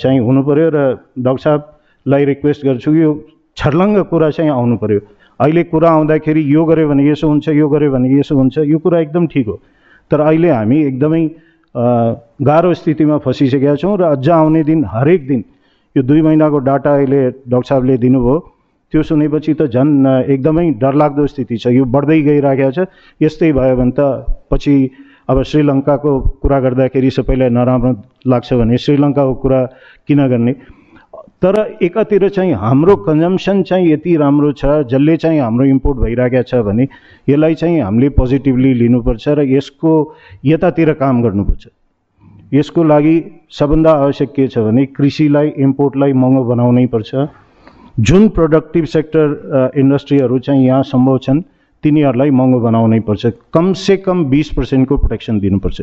चाहिँ 0.00 0.20
हुनु 0.26 0.42
पऱ्यो 0.48 0.68
र 0.74 0.78
डाक्टर 1.20 1.42
साहबलाई 1.44 2.24
रिक्वेस्ट 2.32 2.64
गर्छु 2.66 2.94
यो 2.94 3.10
छर्लङ्ग 3.56 3.98
कुरा 4.10 4.30
चाहिँ 4.36 4.50
आउनु 4.50 4.76
पऱ्यो 4.82 5.00
अहिले 5.40 5.62
कुरा 5.72 5.90
आउँदाखेरि 5.90 6.42
यो 6.54 6.64
गऱ्यो 6.64 6.88
भने 6.88 7.04
यसो 7.10 7.28
हुन्छ 7.28 7.48
यो 7.60 7.68
गऱ्यो 7.68 7.90
भने 7.92 8.08
यसो 8.18 8.36
हुन्छ 8.36 8.58
यो 8.72 8.78
कुरा 8.80 8.98
एकदम 9.00 9.26
ठिक 9.32 9.46
हो। 9.46 9.56
तर 10.10 10.20
अहिले 10.20 10.50
हामी 10.50 10.78
एकदमै 10.84 11.22
गाह्रो 12.48 12.72
स्थितिमा 12.74 13.16
फसिसकेका 13.24 13.74
छौँ 13.76 13.96
र 14.00 14.02
अझ 14.16 14.28
आउने 14.28 14.62
दिन 14.64 14.84
हरेक 14.88 15.26
दिन 15.28 15.44
यो 15.96 16.02
दुई 16.02 16.22
महिनाको 16.22 16.58
डाटा 16.70 16.94
अहिले 16.94 17.20
डाक्टर 17.50 17.68
साहबले 17.68 17.96
दिनुभयो। 17.98 18.38
त्यो 18.92 19.02
सुनेपछि 19.02 19.52
त 19.54 19.66
झन् 19.70 20.06
एकदमै 20.34 20.66
डरलाग्दो 20.82 21.26
स्थिति 21.26 21.56
छ। 21.56 21.66
यो 21.74 21.84
बढ्दै 21.84 22.20
गइरहेको 22.22 22.70
छ। 22.70 22.78
यस्तै 23.22 23.52
भयो 23.52 23.76
भने 23.76 23.92
त 23.98 24.00
पछि 24.50 24.74
अब 25.30 25.42
श्रीलङ्काको 25.46 26.10
कुरा 26.42 26.58
गर्दाखेरि 26.60 27.10
सबैलाई 27.10 27.50
नराम्रो 27.54 27.90
लाग्छ 28.26 28.48
भने 28.54 28.78
श्रीलङ्काको 28.78 29.34
कुरा 29.42 29.60
किन 30.06 30.26
गर्ने? 30.26 30.54
तर 31.42 31.54
एकातिर 31.82 32.28
चाहिँ 32.28 32.52
हाम्रो 32.54 32.96
कन्जम्सन 33.06 33.62
चाहिँ 33.62 33.92
यति 33.92 34.16
राम्रो 34.16 34.52
छ 34.52 34.90
जसले 34.90 35.16
चाहिँ 35.16 35.40
हाम्रो 35.40 35.64
इम्पोर्ट 35.74 35.98
भइरहेको 35.98 36.42
छ 36.42 36.62
भने 36.66 36.84
यसलाई 37.28 37.54
चाहिँ 37.54 37.80
हामीले 37.80 38.08
पोजिटिभली 38.18 38.72
लिनुपर्छ 38.74 39.28
र 39.28 39.46
यसको 39.48 39.92
यतातिर 40.44 40.92
काम 41.02 41.22
गर्नुपर्छ। 41.22 41.79
यसको 42.52 42.82
लागि 42.84 43.14
सबभन्दा 43.58 43.90
आवश्यक 43.94 44.32
के 44.32 44.46
छ 44.48 44.58
भने 44.58 44.84
कृषिलाई 44.86 45.48
इम्पोर्टलाई 45.58 46.12
महँगो 46.12 46.42
बनाउनै 46.44 46.86
पर्छ। 46.86 47.26
जुन 48.00 48.28
प्रोडक्टिभ 48.28 48.84
सेक्टर 48.84 49.72
इन्डस्ट्रीहरू 49.76 50.38
चाहिँ 50.38 50.66
यहाँ 50.66 50.82
सम्भव 50.82 51.18
छन् 51.18 51.42
तिनीहरूलाई 51.84 52.30
महँगो 52.30 52.60
बनाउनै 52.60 53.00
पर्छ। 53.00 53.32
कमसे 53.54 53.96
कम 53.96 54.24
बिस 54.30 54.50
पर्सेन्टको 54.52 54.96
प्रोटेक्सन 54.96 55.38
दिनुपर्छ। 55.40 55.80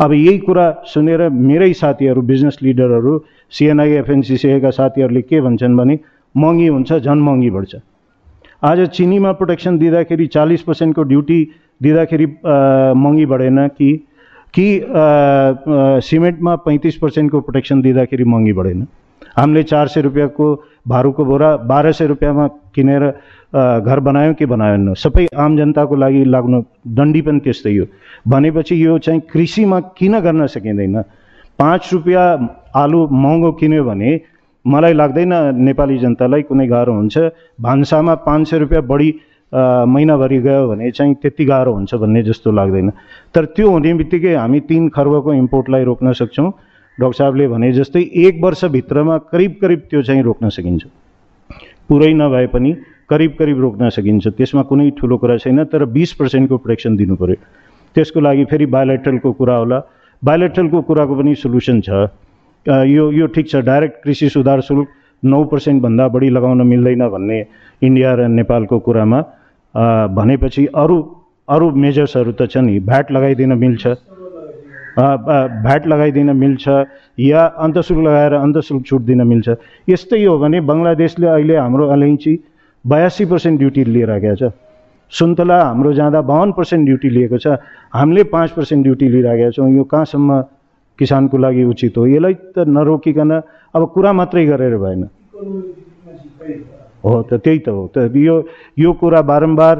अब 0.00 0.12
यही 0.12 0.38
कुरा 0.38 0.66
सुनेर 0.84 1.28
मेरै 1.30 1.72
साथीहरू 1.72 2.22
बिजनेस 2.22 2.58
लिडरहरू 2.62 3.18
सिएनआई 3.52 3.92
एफएनसिसिएका 4.02 4.70
साथीहरूले 4.70 5.22
के 5.22 5.40
भन्छन् 5.40 5.76
भने 5.76 5.98
महँगी 6.34 6.66
हुन्छ 6.66 6.92
झन् 6.92 7.22
महँगी 7.22 7.50
बढ्छ। 7.50 7.74
आज 8.64 8.88
चिनीमा 8.90 9.32
प्रोटेक्सन 9.32 9.78
दिँदाखेरि 9.78 10.26
चालिस 10.26 10.62
पर्सेन्टको 10.62 11.02
ड्युटी 11.02 11.40
दिँदाखेरि 11.82 12.26
महँगी 12.26 13.26
बढेन 13.26 13.66
कि 13.68 13.90
कि 14.54 14.66
सिमेन्टमा 16.06 16.54
पैँतिस 16.64 16.96
पर्सेन्टको 16.96 17.40
प्रोटेक्सन 17.40 17.80
दिँदाखेरि 17.82 18.24
महँगी 18.24 18.52
बढेन। 18.52 18.86
हामीले 19.38 19.62
चार 19.62 19.88
सय 19.88 20.00
रुपियाँको 20.02 20.46
भारूको 20.88 21.24
बोरा 21.24 21.56
बाह्र 21.64 21.92
सय 21.92 22.06
रुपियाँमा 22.06 22.46
किनेर 22.74 23.04
घर 23.80 24.00
बनायौँ 24.00 24.34
कि 24.34 24.46
बनाएन? 24.46 24.92
सबै 24.94 25.26
आम 25.36 25.56
जनताको 25.56 25.96
लागि 25.96 26.24
लाग्नु 26.24 26.62
दण्डी 26.96 27.20
पनि 27.22 27.40
त्यस्तै 27.40 27.76
हो। 27.76 27.86
भनेपछि 28.28 28.84
यो 28.84 28.98
चाहिँ 28.98 29.20
कृषिमा 29.32 29.80
किन 29.98 30.20
गर्न 30.20 30.46
सकिँदैन? 30.46 31.02
पाँच 31.58 31.88
रुपियाँ 31.92 32.26
आलु 32.76 33.06
महँगो 33.08 33.52
किन्यो 33.60 33.84
भने 33.84 34.20
मलाई 34.64 34.92
लाग्दैन 34.92 35.32
नेपाली 35.56 35.98
जनतालाई 35.98 36.42
कुनै 36.42 36.66
गाह्रो 36.66 36.92
हुन्छ। 36.92 37.18
भान्सामा 37.60 38.14
पाँच 38.26 38.48
सय 38.50 38.58
रुपियाँ 38.58 38.82
बढी 38.86 39.10
महिनाभरि 39.52 40.38
गयो 40.40 40.68
भने 40.68 40.90
चाहिँ 40.90 41.14
त्यति 41.14 41.44
गाह्रो 41.44 41.72
हुन्छ 41.72 41.94
भन्ने 41.94 42.22
जस्तो 42.22 42.52
लाग्दैन 42.52 42.90
तर 43.34 43.44
त्यो 43.56 43.70
हुने 43.70 43.94
बित्तिकै 43.94 44.34
हामी 44.34 44.60
तिन 44.68 44.88
खर्बको 44.88 45.32
इम्पोर्टलाई 45.34 45.84
रोक्न 45.84 46.12
सक्छौँ 46.12 46.50
डाक्टर 46.98 47.16
साहबले 47.18 47.48
भने 47.48 47.72
जस्तै 47.72 48.02
एक 48.22 48.40
वर्षभित्रमा 48.42 49.18
करिब 49.32 49.56
करिब 49.60 49.80
त्यो 49.90 50.02
चाहिँ 50.02 50.22
रोक्न 50.22 50.48
सकिन्छ 50.50 50.84
पुरै 51.90 52.12
नभए 52.14 52.46
पनि 52.48 52.72
करिब 53.08 53.34
करिब 53.38 53.60
रोक्न 53.60 53.88
सकिन्छ 53.90 54.28
त्यसमा 54.30 54.62
कुनै 54.70 54.90
ठुलो 54.98 55.16
कुरा 55.18 55.36
छैन 55.38 55.64
तर 55.72 55.84
बिस 55.90 56.12
पर्सेन्टको 56.14 56.56
प्रोटेक्सन 56.58 56.96
दिनु 56.96 57.16
पऱ्यो 57.16 57.36
त्यसको 57.96 58.20
लागि 58.20 58.44
फेरि 58.50 58.66
बायोलेट्रलको 58.74 59.32
कुरा 59.40 59.56
होला 59.56 59.80
बायोलेट्रलको 60.22 60.82
कुराको 60.82 61.14
पनि 61.16 61.34
सोल्युसन 61.36 61.80
छ 61.80 62.00
यो 62.86 63.10
यो 63.12 63.26
ठिक 63.36 63.48
छ 63.48 63.62
डाइरेक्ट 63.64 64.02
कृषि 64.04 64.28
सुधार 64.30 64.60
शुल्क 64.62 64.88
नौ 65.22 65.44
पर्सेन्टभन्दा 65.46 66.08
बढी 66.08 66.28
लगाउन 66.30 66.66
मिल्दैन 66.66 67.08
भन्ने 67.08 67.38
इन्डिया 67.82 68.14
र 68.14 68.28
नेपालको 68.30 68.78
कुरामा 68.86 69.20
भनेपछि 69.74 70.66
अरू 70.74 70.96
अरू 71.48 71.70
मेजर्सहरू 71.84 72.32
त 72.32 72.46
छ 72.46 72.56
नि 72.56 72.78
भ्याट 72.80 73.12
लगाइदिन 73.12 73.52
मिल्छ। 73.58 73.84
भ्याट 74.96 75.86
लगाइदिन 75.86 76.30
मिल्छ 76.36 76.64
या 77.18 77.42
अन्तशुल्क 77.66 78.00
लगाएर 78.06 78.32
अन्तशुल्क 78.34 78.84
छुट 78.86 79.02
दिन 79.02 79.22
मिल्छ। 79.26 79.48
यस्तै 79.88 80.24
हो 80.24 80.38
भने 80.38 80.60
बङ्गलादेशले 80.60 81.26
अहिले 81.26 81.56
हाम्रो 81.56 81.88
अलैँची 81.88 82.32
बयासी 82.84 83.24
पर्सेन्ट 83.32 83.58
ड्युटी 83.58 83.84
लिएर 83.84 84.34
छ। 84.36 84.52
सुन्तला 85.12 85.58
हाम्रो 85.62 85.92
जाँदा 85.92 86.20
बाहन्न 86.20 86.52
पर्सेन्ट 86.52 86.82
ड्युटी 86.86 87.08
लिएको 87.10 87.38
छ। 87.38 87.46
हामीले 87.92 88.22
पाँच 88.32 88.50
पर्सेन्ट 88.56 88.84
ड्युटी 88.84 89.08
लिइरहेका 89.08 89.50
छौँ। 89.56 89.70
यो 89.76 89.84
कहाँसम्म 89.84 90.30
किसानको 90.98 91.36
लागि 91.38 91.64
उचित 91.64 91.96
हो? 91.96 92.06
यसलाई 92.06 92.34
त 92.56 92.64
नरोकिकन 92.68 93.30
अब 93.74 93.82
कुरा 93.92 94.12
मात्रै 94.12 94.44
गरेर 94.46 94.76
भएन। 94.76 95.02
हो 97.04 97.22
त 97.22 97.34
त्यही 97.44 97.58
त 97.58 97.68
हो। 97.68 97.86
त 97.94 98.10
यो 98.16 98.36
यो 98.78 98.92
कुरा 99.00 99.20
बारम्बार 99.30 99.76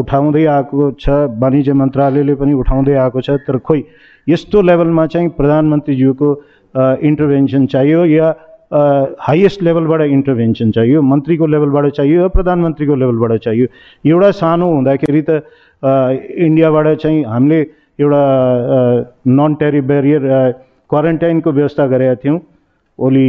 उठाउँदै 0.00 0.44
आएको 0.54 0.90
छ 1.02 1.08
वाणिज्य 1.42 1.72
मन्त्रालयले 1.72 2.34
पनि 2.40 2.52
उठाउँदै 2.62 2.94
आएको 3.04 3.20
छ 3.20 3.30
तर 3.46 3.58
खोइ 3.66 3.82
यस्तो 4.26 4.60
लेभलमा 4.62 5.06
चाहिँ 5.12 5.28
प्रधानमन्त्रीज्यूको 5.38 6.28
इन्टरभेन्सन 7.08 7.66
चाहियो 7.74 8.04
या 8.04 8.28
हाइएस्ट 8.74 9.62
लेभलबाट 9.62 10.00
इन्टरभेन्सन 10.10 10.70
चाहियो? 10.76 11.02
मन्त्रीको 11.02 11.46
लेभलबाट 11.46 11.86
चाहियो 11.94 12.28
प्रधानमन्त्रीको 12.36 12.94
लेभलबाट 13.02 13.32
चाहियो? 13.46 13.66
एउटा 14.04 14.30
सानो 14.40 14.66
हुँदाखेरि 14.74 15.22
त 15.28 15.30
इन्डियाबाट 16.46 16.86
चाहिँ 17.02 17.22
हामीले 17.24 17.60
एउटा 18.00 18.22
नन 19.38 19.54
टेरी 19.60 19.80
ब्यारियर 19.90 20.22
क्वारेन्टाइनको 20.90 21.50
व्यवस्था 21.52 21.86
गरेका 21.86 22.14
थियौँ। 22.24 22.38
ओली 22.98 23.28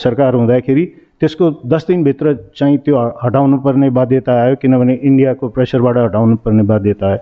सरकार 0.00 0.34
हुँदाखेरि। 0.34 0.84
त्यसको 1.20 1.50
दस 1.66 1.86
दिनभित्र 1.86 2.34
चाहिँ 2.56 2.78
त्यो 2.78 2.98
हटाउनु 3.24 3.56
पर्ने 3.58 3.90
बाध्यता 3.90 4.32
आयो 4.42 4.54
किनभने 4.62 4.94
इन्डियाको 5.02 5.48
प्रेसरबाट 5.48 5.96
हटाउनु 5.96 6.36
पर्ने 6.44 6.62
बाध्यता 6.62 7.06
आयो। 7.06 7.18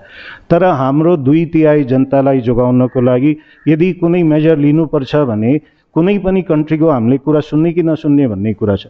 तर 0.50 0.65
हाम्रो 0.65 1.17
दुई 1.17 1.45
तिहाई 1.53 1.85
जनतालाई 1.85 2.41
जोगाउनको 2.41 3.00
लागि 3.00 3.37
यदि 3.69 3.93
कुनै 4.00 4.23
मेजर 4.23 4.57
लिनुपर्छ 4.59 5.17
भने 5.17 5.59
कुनै 5.97 6.19
पनि 6.19 6.43
कन्ट्रीको 6.43 6.88
हामीले 6.91 7.19
कुरा 7.19 7.41
सुन्ने 7.41 7.73
कि 7.73 7.83
नसुन्ने 7.83 8.29
भन्ने 8.29 8.53
कुरा 8.55 8.76
छ। 8.76 8.87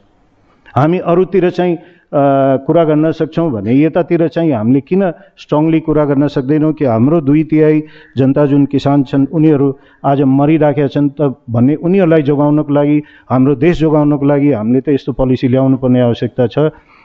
हामी 0.76 0.98
अरूतिर 1.00 1.50
चाहिँ 1.50 1.76
कुरा 2.66 2.82
गर्न 2.84 3.10
सक्छौँ 3.12 3.50
भने 3.50 3.72
यतातिर 3.74 4.26
चाहिँ 4.28 4.52
हामीले 4.52 4.80
किन 4.80 5.02
स्ट्रङली 5.36 5.80
कुरा 5.80 6.04
गर्न 6.04 6.28
सक्दैनौँ 6.28 6.72
कि 6.72 6.84
हाम्रो 6.84 7.20
दुई 7.20 7.42
तिहाई 7.50 7.82
जनता 8.16 8.44
जुन 8.46 8.66
किसान 8.66 9.02
छन् 9.04 9.26
उनीहरू 9.32 9.68
आज 10.04 10.20
मरिराखेका 10.22 10.88
छन् 10.88 11.08
त 11.10 11.34
भन्ने 11.50 11.74
उनीहरूलाई 11.76 12.22
जोगाउनको 12.22 12.72
लागि 12.72 13.02
हाम्रो 13.30 13.54
देश 13.56 13.78
जोगाउनको 13.80 14.26
लागि 14.26 14.52
हामीले 14.52 14.80
त 14.80 14.88
यस्तो 14.94 15.12
पोलिसी 15.12 15.48
ल्याउनु 15.48 15.76
पर्ने 15.76 16.00
आवश्यकता 16.00 16.46
छ। 16.46 16.58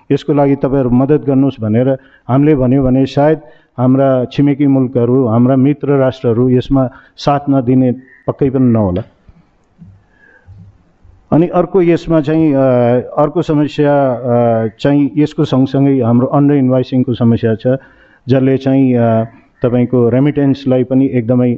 यसको 0.10 0.34
लागि 0.34 0.56
तपाईँहरू 0.60 0.90
मद्दत 0.92 1.22
गर्नुहोस् 1.26 1.60
भनेर 1.64 1.90
हामीले 2.30 2.56
भन्यो 2.62 2.84
भने 2.84 3.06
सायद 3.08 3.40
हाम्रा 3.80 4.10
छिमेकी 4.32 4.68
मुल्कहरू 4.68 5.18
हाम्रा 5.28 5.56
मित्र 5.56 5.98
राष्ट्रहरू 5.98 6.50
यसमा 6.50 6.84
साथ 7.18 7.50
नदिने 7.50 7.92
पक्कै 8.28 8.50
पनि 8.52 8.70
नहोला। 8.70 9.02
अनि 11.32 11.48
अर्को 11.48 11.82
यसमा 11.82 12.20
चाहिँ 12.22 12.54
अर्को 13.24 13.42
समस्या 13.42 13.94
चाहिँ 14.80 15.12
यसको 15.18 15.46
सँगसँगै 15.46 16.00
हाम्रो 16.04 16.28
अन्डर 16.28 16.56
इन्भाइसिङको 16.56 17.14
समस्या 17.16 17.56
छ 17.56 17.80
जसले 18.28 18.58
चाहिँ 18.58 18.86
तपाईँको 19.64 20.10
रेमिटेन्सलाई 20.10 20.84
पनि 20.92 21.06
एकदमै 21.20 21.52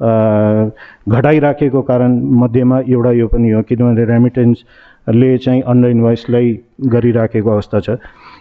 घटाइराखेको 0.00 1.82
कारण 1.82 2.12
मध्येमा 2.40 2.78
एउटा 2.88 3.12
यो 3.12 3.26
पनि 3.28 3.50
हो 3.50 3.62
किनभने 3.68 4.04
रेमिटेन्सले 4.04 5.36
चाहिँ 5.38 5.62
अन्डर 5.62 5.88
इन्भाइसलाई 5.88 6.58
गरिराखेको 6.88 7.50
अवस्था 7.50 7.80
छ। 7.80 7.98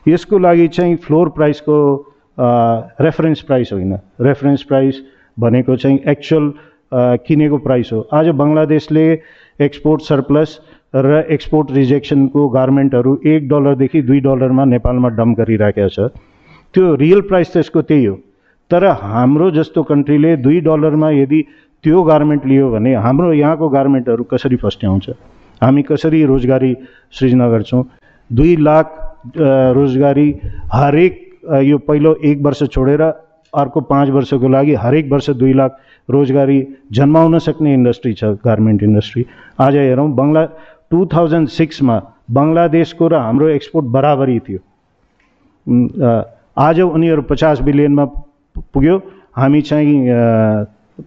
यसको 0.07 0.37
लागि 0.39 0.67
चाहिँ 0.67 0.95
फ्लोर 1.03 1.29
प्राइसको 1.35 1.77
रेफरेन्स 2.39 3.41
प्राइस 3.41 3.73
होइन। 3.73 3.93
रेफरेन्स 4.21 4.63
प्राइस 4.63 5.01
भनेको 5.37 5.75
चाहिँ 5.75 5.99
एक्चुअल 6.07 6.53
किनेको 7.27 7.57
प्राइस 7.57 7.89
हो। 7.93 7.99
आज 8.13 8.27
बङ्गलादेशले 8.39 9.07
एक्सपोर्ट 9.59 10.01
सरप्लस 10.01 10.59
र 10.93 11.25
एक्सपोर्ट 11.29 11.71
रिजेक्सनको 11.71 12.47
गार्मेन्टहरू 12.49 13.17
एक 13.25 13.47
डलरदेखि 13.49 14.01
दुई 14.01 14.19
डलरमा 14.27 14.65
नेपालमा 14.65 15.09
डम्प 15.17 15.37
गरिराखेको 15.37 15.89
छ। 15.89 15.99
त्यो 16.73 16.95
रियल 16.95 17.21
प्राइस 17.27 17.53
त 17.53 17.57
यसको 17.57 17.81
त्यही 17.81 18.05
हो। 18.05 18.15
तर 18.71 18.85
हाम्रो 19.03 19.49
जस्तो 19.51 19.83
कन्ट्रीले 19.83 20.35
दुई 20.37 20.59
डलरमा 20.61 21.09
यदि 21.11 21.41
त्यो 21.83 22.03
गार्मेन्ट 22.03 22.45
लियो 22.45 22.69
भने 22.71 22.93
हाम्रो 23.05 23.33
यहाँको 23.33 23.69
गार्मेन्टहरू 23.69 24.23
कसरी 24.31 24.55
फस्ट्याउँछ? 24.63 25.09
हामी 25.61 25.81
कसरी 25.83 26.23
रोजगारी 26.25 26.75
सृजना 27.11 27.47
गर्छौँ 27.49 27.83
दुई 28.29 28.55
लाख 28.57 28.85
रोजगारी 29.77 30.27
हरेक 30.73 31.13
यो 31.63 31.77
पहिलो 31.87 32.15
एक 32.23 32.41
वर्ष 32.45 32.63
छोडेर 32.71 33.01
अर्को 33.53 33.81
पाँच 33.81 34.09
वर्षको 34.09 34.47
लागि 34.47 34.73
हरेक 34.75 35.11
वर्ष 35.11 35.29
दुई 35.41 35.53
लाख 35.53 35.77
रोजगारी 36.09 36.59
जन्माउन 36.91 37.39
सक्ने 37.39 37.73
इन्डस्ट्री 37.73 38.13
छ 38.13 38.23
गार्मेन्ट 38.45 38.83
इन्डस्ट्री 38.83 39.25
आज 39.59 39.75
हेरौँ 39.75 40.09
बङ्गला 40.15 40.43
टु 40.91 41.05
थाउजन्ड 41.13 41.47
सिक्समा 41.49 41.95
बङ्गलादेशको 42.31 43.07
र 43.07 43.15
हाम्रो 43.19 43.47
एक्सपोर्ट 43.49 43.85
बराबरी 43.95 44.39
थियो। 44.47 44.59
आज 46.57 46.79
उनीहरू 46.81 47.21
पचास 47.31 47.59
बिलियनमा 47.61 48.05
पुग्यो। 48.73 48.95
हामी 49.37 49.61
चाहिँ 49.61 49.95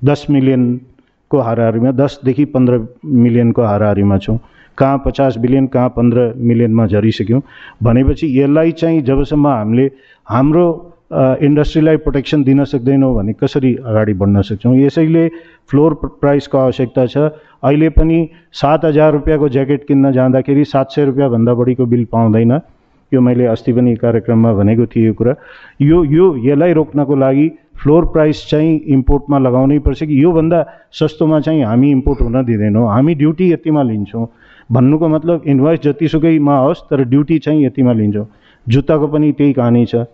दस 0.05 0.27
मिलियनको 0.31 1.39
हाराहारीमा 1.41 1.91
दसदेखि 1.93 2.45
पन्ध्र 2.55 2.75
मिलियनको 3.05 3.63
हाराहारीमा 3.63 4.19
छौँ। 4.19 4.39
कहाँ 4.79 5.03
पचास 5.07 5.37
बिलियन 5.37 5.67
कहाँ 5.67 5.89
पन्ध्र 5.97 6.33
मिलियनमा 6.37 6.87
झरिसक्यौँ। 6.87 7.43
भनेपछि 7.83 8.27
यसलाई 8.41 8.73
चाहिँ 8.73 9.01
जबसम्म 9.03 9.47
हामीले 9.49 9.91
हाम्रो 10.27 10.67
इन्डस्ट्रीलाई 11.11 11.97
प्रोटेक्सन 11.97 12.43
दिन 12.45 12.65
सक्दैनौँ 12.65 13.15
भने 13.15 13.33
कसरी 13.33 13.75
अगाडि 13.77 14.13
बढ्न 14.15 14.43
सक्छौँ? 14.43 14.75
यसैले 14.77 15.29
फ्लोर 15.71 15.95
प्राइसको 16.21 16.59
आवश्यकता 16.59 17.07
छ। 17.07 17.17
अहिले 17.63 17.89
पनि 17.91 18.19
सात 18.53 18.85
हजार 18.85 19.13
रुपियाँको 19.13 19.49
ज्याकेट 19.49 19.87
किन्न 19.89 20.13
जाँदाखेरि 20.13 20.65
सात 20.65 20.91
सय 20.93 21.05
रुपियाँभन्दा 21.05 21.55
बढीको 21.55 21.87
बिल 21.87 22.05
पाउँदैन। 22.13 22.61
यो 23.13 23.21
मैले 23.21 23.47
अस्ति 23.47 23.73
पनि 23.73 23.95
कार्यक्रममा 23.97 24.53
भनेको 24.55 24.87
थिएँ 24.87 25.07
यो 25.07 25.15
कुरा। 25.15 25.35
यो 25.83 26.05
यो 26.05 26.27
यसलाई 26.47 26.73
रोक्नको 26.73 27.17
लागि 27.17 27.49
फ्लोर 27.83 28.05
प्राइस 28.15 28.47
चाहिँ 28.51 28.79
इम्पोर्टमा 28.95 29.39
लगाउनै 29.39 29.79
पर्छ 29.83 30.03
कि 30.05 30.23
योभन्दा 30.23 30.65
सस्तोमा 30.95 31.41
चाहिँ 31.41 31.65
हामी 31.65 31.91
इम्पोर्ट 31.91 32.21
हुन 32.23 32.45
दिँदैनौँ। 32.45 32.87
हामी 32.87 33.15
ड्युटी 33.15 33.53
यतिमा 33.53 33.83
लिन्छौँ। 33.83 34.27
भन्नुको 34.73 35.09
मतलब 35.09 35.43
इन्भोइस 35.47 35.81
जतिसुकैमा 35.83 36.59
होस् 36.59 36.87
तर 36.91 37.05
ड्युटी 37.05 37.39
चाहिँ 37.39 37.65
यतिमा 37.67 37.93
लिन्छौँ। 37.93 38.27
जुत्ताको 38.67 39.07
पनि 39.09 39.33
त्यही 39.33 39.53
कहानी 39.53 39.87
छ। 39.87 40.07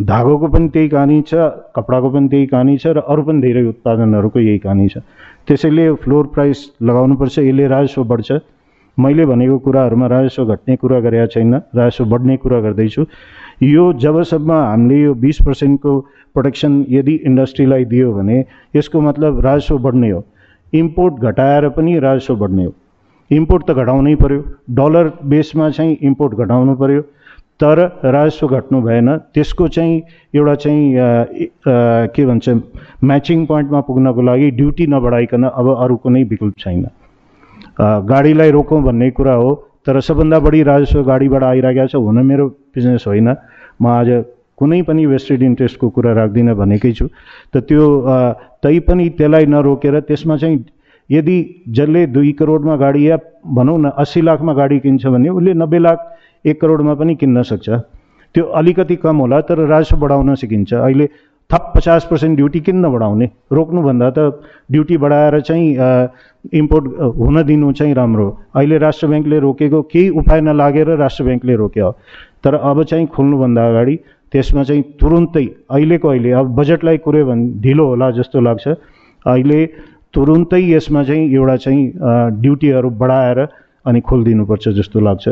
धागोको 0.00 0.48
पनि 0.48 0.68
त्यही 0.68 0.88
कहानी 0.88 1.20
छ 1.28 1.34
कपडाको 1.76 2.10
पनि 2.10 2.28
त्यही 2.28 2.46
कहानी 2.46 2.76
छ 2.78 2.92
र 2.96 3.00
अरू 3.04 3.22
पनि 3.22 3.40
धेरै 3.40 3.64
उत्पादनहरूको 3.70 4.40
यही 4.40 4.58
कहानी 4.58 4.88
छ। 4.88 5.02
त्यसैले 5.46 5.84
फ्लोर 6.04 6.26
प्राइस 6.34 6.58
लगाउनुपर्छ 6.82 7.38
यसले 7.38 7.66
राजस्व 7.68 8.04
बढ्छ। 8.12 8.38
मैले 8.98 9.26
भनेको 9.26 9.58
कुराहरूमा 9.66 10.06
राजस्व 10.06 10.44
घट्ने 10.46 10.76
कुरा 10.76 11.00
गरेका 11.00 11.26
छैन 11.34 11.54
राजस्व 11.76 12.04
बढ्ने 12.12 12.36
कुरा 12.36 12.60
गर्दैछु। 12.60 13.04
यो 13.62 13.84
जबसम्म 14.00 14.52
हामीले 14.52 15.02
यो 15.02 15.14
बिस 15.20 15.42
पर्सेन्टको 15.46 15.92
प्रोटेक्सन 16.34 16.84
यदि 16.90 17.14
इन्डस्ट्रीलाई 17.28 17.84
दियो 17.92 18.12
भने 18.14 18.44
यसको 18.76 19.00
मतलब 19.00 19.40
राजस्व 19.44 19.78
बढ्ने 19.84 20.10
हो। 20.10 20.24
इम्पोर्ट 20.72 21.14
घटाएर 21.20 21.68
पनि 21.76 21.98
राजस्व 22.00 22.36
बढ्ने 22.36 22.64
हो। 22.64 22.74
इम्पोर्ट 23.30 23.70
त 23.70 23.76
घटाउनै 23.76 24.14
पऱ्यो 24.16 24.44
डलर 24.74 25.12
बेसमा 25.28 25.70
चाहिँ 25.70 25.96
इम्पोर्ट 26.02 26.34
घटाउनु 26.40 26.74
पऱ्यो 26.76 27.02
तर 27.60 27.78
राजस्व 28.04 28.46
घट्नु 28.48 28.80
भएन। 28.82 29.16
त्यसको 29.34 29.68
चाहिँ 29.68 30.02
एउटा 30.34 30.54
चाहिँ 30.54 30.82
के 32.14 32.24
भन्छ 32.26 32.48
म्याचिङ 33.04 33.44
पोइन्टमा 33.46 33.80
पुग्नको 33.88 34.22
लागि 34.22 34.50
ड्युटी 34.58 34.86
नबढाइकन 34.86 35.44
अब 35.44 35.66
अरू 35.76 35.96
कुनै 35.96 36.22
विकल्प 36.24 36.54
छैन। 36.58 36.84
गाडीलाई 37.80 38.50
रोकौँ 38.50 38.82
भन्ने 38.82 39.10
कुरा 39.12 39.34
हो 39.34 39.50
तर 39.86 40.00
सबभन्दा 40.00 40.38
बढी 40.40 40.62
राजस्व 40.62 41.02
गाडीबाट 41.04 41.42
आइरहेको 41.44 41.86
छ 41.88 41.96
हुन 41.96 42.18
मेरो 42.26 42.48
बिजनेस 42.74 43.04
होइन। 43.06 43.28
म 43.80 43.86
आज 43.86 44.08
कुनै 44.58 44.80
पनि 44.88 45.04
वेस्टेड 45.06 45.42
इन्ट्रेस्टको 45.42 45.88
कुरा 45.88 46.12
राख्दिनँ 46.12 46.54
भनेकै 46.54 46.92
छु। 46.92 47.06
त 47.52 47.64
त्यो 47.68 47.84
तैपनि 48.60 49.08
त्यसलाई 49.16 49.46
नरोकेर 49.46 50.00
त्यसमा 50.08 50.36
चाहिँ 50.36 50.64
यदि 51.10 51.36
जसले 51.76 52.06
दुई 52.06 52.32
करोडमा 52.40 52.76
गाडी 52.76 53.08
या 53.08 53.16
भनौँ 53.56 53.78
न 53.80 53.90
अस्सी 53.98 54.20
लाखमा 54.20 54.52
गाडी 54.54 54.78
किन्छ 54.80 55.06
भने 55.06 55.28
उसले 55.28 55.54
नब्बे 55.54 55.78
लाख 55.78 55.98
एक 56.44 56.60
करोडमा 56.60 56.94
पनि 56.94 57.14
किन्न 57.14 57.42
सक्छ। 57.42 57.68
त्यो 58.34 58.44
अलिकति 58.44 58.96
कम 58.96 59.16
होला 59.16 59.40
तर 59.48 59.66
राजस्व 59.66 59.96
बढाउन 59.96 60.34
सकिन्छ। 60.34 60.72
अहिले 60.74 61.06
थप 61.50 61.72
पचास 61.76 62.04
पर्सेन्ट 62.10 62.36
ड्युटी 62.36 62.60
किन 62.60 62.76
नबढाउने 62.84 63.26
रोक्नुभन्दा 63.52 64.10
त 64.10 64.18
ड्युटी 64.70 64.96
बढाएर 65.02 65.40
चाहिँ 65.40 65.66
इम्पोर्ट 66.54 66.84
हुन 67.18 67.42
दिनु 67.42 67.72
चाहिँ 67.72 67.94
राम्रो 67.94 68.26
अहिले 68.56 68.78
राष्ट्र 68.78 69.06
ब्याङ्कले 69.06 69.38
रोकेको 69.40 69.82
केही 69.92 70.08
उपाय 70.20 70.40
नलागेर 70.40 70.88
राष्ट्र 70.96 71.24
ब्याङ्कले 71.24 71.54
रोक्यो। 71.56 71.90
तर 72.44 72.54
अब 72.54 72.82
चाहिँ 72.84 73.06
खोल्नुभन्दा 73.06 73.66
अगाडि 73.68 73.96
त्यसमा 74.32 74.62
चाहिँ 74.64 74.82
तुरुन्तै 75.00 75.44
अहिलेको 75.70 76.08
अहिले 76.08 76.30
अब 76.38 76.54
बजेटलाई 76.56 76.98
कुऱ्यो 77.04 77.26
भने 77.26 77.44
ढिलो 77.62 77.86
होला 77.86 78.10
जस्तो 78.18 78.40
लाग्छ। 78.40 78.68
अहिले 79.26 79.60
तुरुन्तै 80.14 80.62
यसमा 80.70 81.02
चाहिँ 81.04 81.34
एउटा 81.34 81.56
चाहिँ 81.56 81.82
ड्युटीहरू 82.40 82.90
बढाएर 83.02 83.38
अनि 83.86 84.00
खोलिदिनुपर्छ 84.00 84.68
जस्तो 84.78 85.00
लाग्छ। 85.00 85.26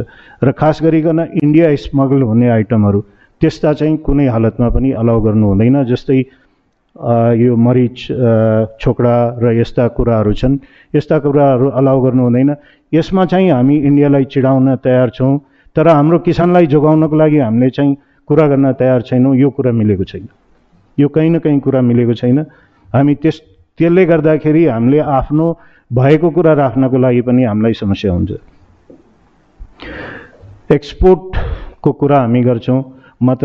र 0.45 0.52
खास 0.52 0.83
गरिकन 0.83 1.19
इन्डिया 1.43 1.75
स्मगल 1.85 2.23
हुने 2.23 2.49
आइटमहरू 2.49 3.00
त्यस्ता 3.40 3.73
चाहिँ 3.73 3.97
कुनै 4.02 4.26
हालतमा 4.26 4.69
पनि 4.75 4.90
अलाउ 5.00 5.21
गर्नु 5.21 5.47
हुँदैन 5.49 5.85
जस्तै 5.85 6.21
यो 7.38 7.57
मरिच 7.57 7.97
छोकडा 8.81 9.17
र 9.38 9.52
यस्ता 9.61 9.87
कुराहरू 9.95 10.33
छन्। 10.33 10.59
यस्ता 10.95 11.19
कुराहरू 11.23 11.69
अलाउ 11.71 12.00
गर्नु 12.02 12.23
हुँदैन। 12.23 12.50
यसमा 12.95 13.25
चाहिँ 13.31 13.50
हामी 13.50 13.76
इन्डियालाई 13.78 14.25
चिडाउन 14.33 14.76
तयार 14.83 15.11
छौँ 15.14 15.38
तर 15.76 15.88
हाम्रो 15.88 16.19
किसानलाई 16.26 16.67
जोगाउनको 16.67 17.17
लागि 17.17 17.38
हामीले 17.38 17.71
चाहिँ 17.71 17.97
कुरा 18.28 18.47
गर्न 18.49 18.73
तयार 18.75 19.02
छैनौँ। 19.02 19.37
यो 19.37 19.50
कुरा 19.50 19.73
मिलेको 19.73 20.05
छैन। 20.05 20.26
यो 20.99 21.09
कहीँ 21.09 21.31
न 21.31 21.38
कहीँ 21.38 21.61
कुरा 21.61 21.81
मिलेको 21.81 22.14
छैन। 22.19 22.38
हामी 22.90 23.14
त्यस 23.14 23.37
त्यसले 23.78 24.05
गर्दाखेरि 24.07 24.64
हामीले 24.67 24.99
आफ्नो 24.99 25.47
भएको 25.90 26.30
कुरा 26.30 26.52
राख्नको 26.52 26.99
लागि 26.99 27.21
पनि 27.25 27.45
हामीलाई 27.45 27.73
समस्या 27.75 28.12
हुन्छ। 28.12 28.30
एक्सपोर्ट 30.73 31.37
को 31.83 31.92
कुरा 31.92 32.18
हामी 32.21 32.42
गर्छौँ। 32.42 32.83
म 33.23 33.35
त 33.35 33.45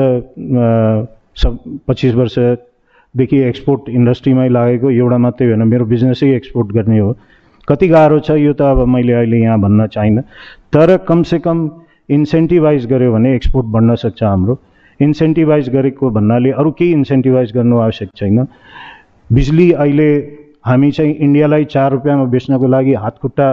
सब 1.36 1.58
पच्चिस 1.88 2.14
वर्षदेखि 2.16 3.38
एक्सपोर्ट 3.42 3.90
इन्डस्ट्रीमै 3.90 4.48
लागेको 4.50 4.90
एउटा 4.92 5.18
मात्रै 5.18 5.48
होइन 5.48 5.64
मेरो 5.68 5.86
बिजनेसै 5.86 6.30
एक्सपोर्ट 6.36 6.68
गर्ने 6.74 7.00
हो। 7.00 7.16
कति 7.68 7.88
गाह्रो 7.88 8.20
छ 8.20 8.32
यो 8.38 8.54
त 8.54 8.62
अब 8.62 8.86
मैले 8.92 9.14
अहिले 9.14 9.40
यहाँ 9.40 9.60
भन्न 9.62 9.88
चाहिनँ 9.88 10.24
तर 10.74 10.98
कमसेकम 11.08 11.58
इन्सेन्टिभाइज 12.10 12.86
गऱ्यो 12.92 13.12
भने 13.14 13.36
एक्सपोर्ट 13.36 13.68
बढ्न 13.72 13.96
सक्छ 13.96 14.24
हाम्रो। 14.24 14.60
इन्सेन्टिभाइज 15.00 15.70
गरेको 15.70 16.10
भन्नाले 16.12 16.52
अरू 16.52 16.72
केही 16.78 16.92
इन्सेन्टिभाइज 16.92 17.52
गर्नु 17.56 17.78
आवश्यक 17.80 18.10
छैन। 18.16 18.48
बिजुली 19.30 19.72
अहिले 19.72 20.10
हामी 20.66 20.92
चाहिँ 20.92 21.14
इन्डियालाई 21.16 21.66
चार 21.66 21.92
रुपया 21.92 22.16
रुपियाँमा 22.16 22.26
बेच्नको 22.32 22.68
लागि 22.68 22.94
हातखुट्टा 22.94 23.48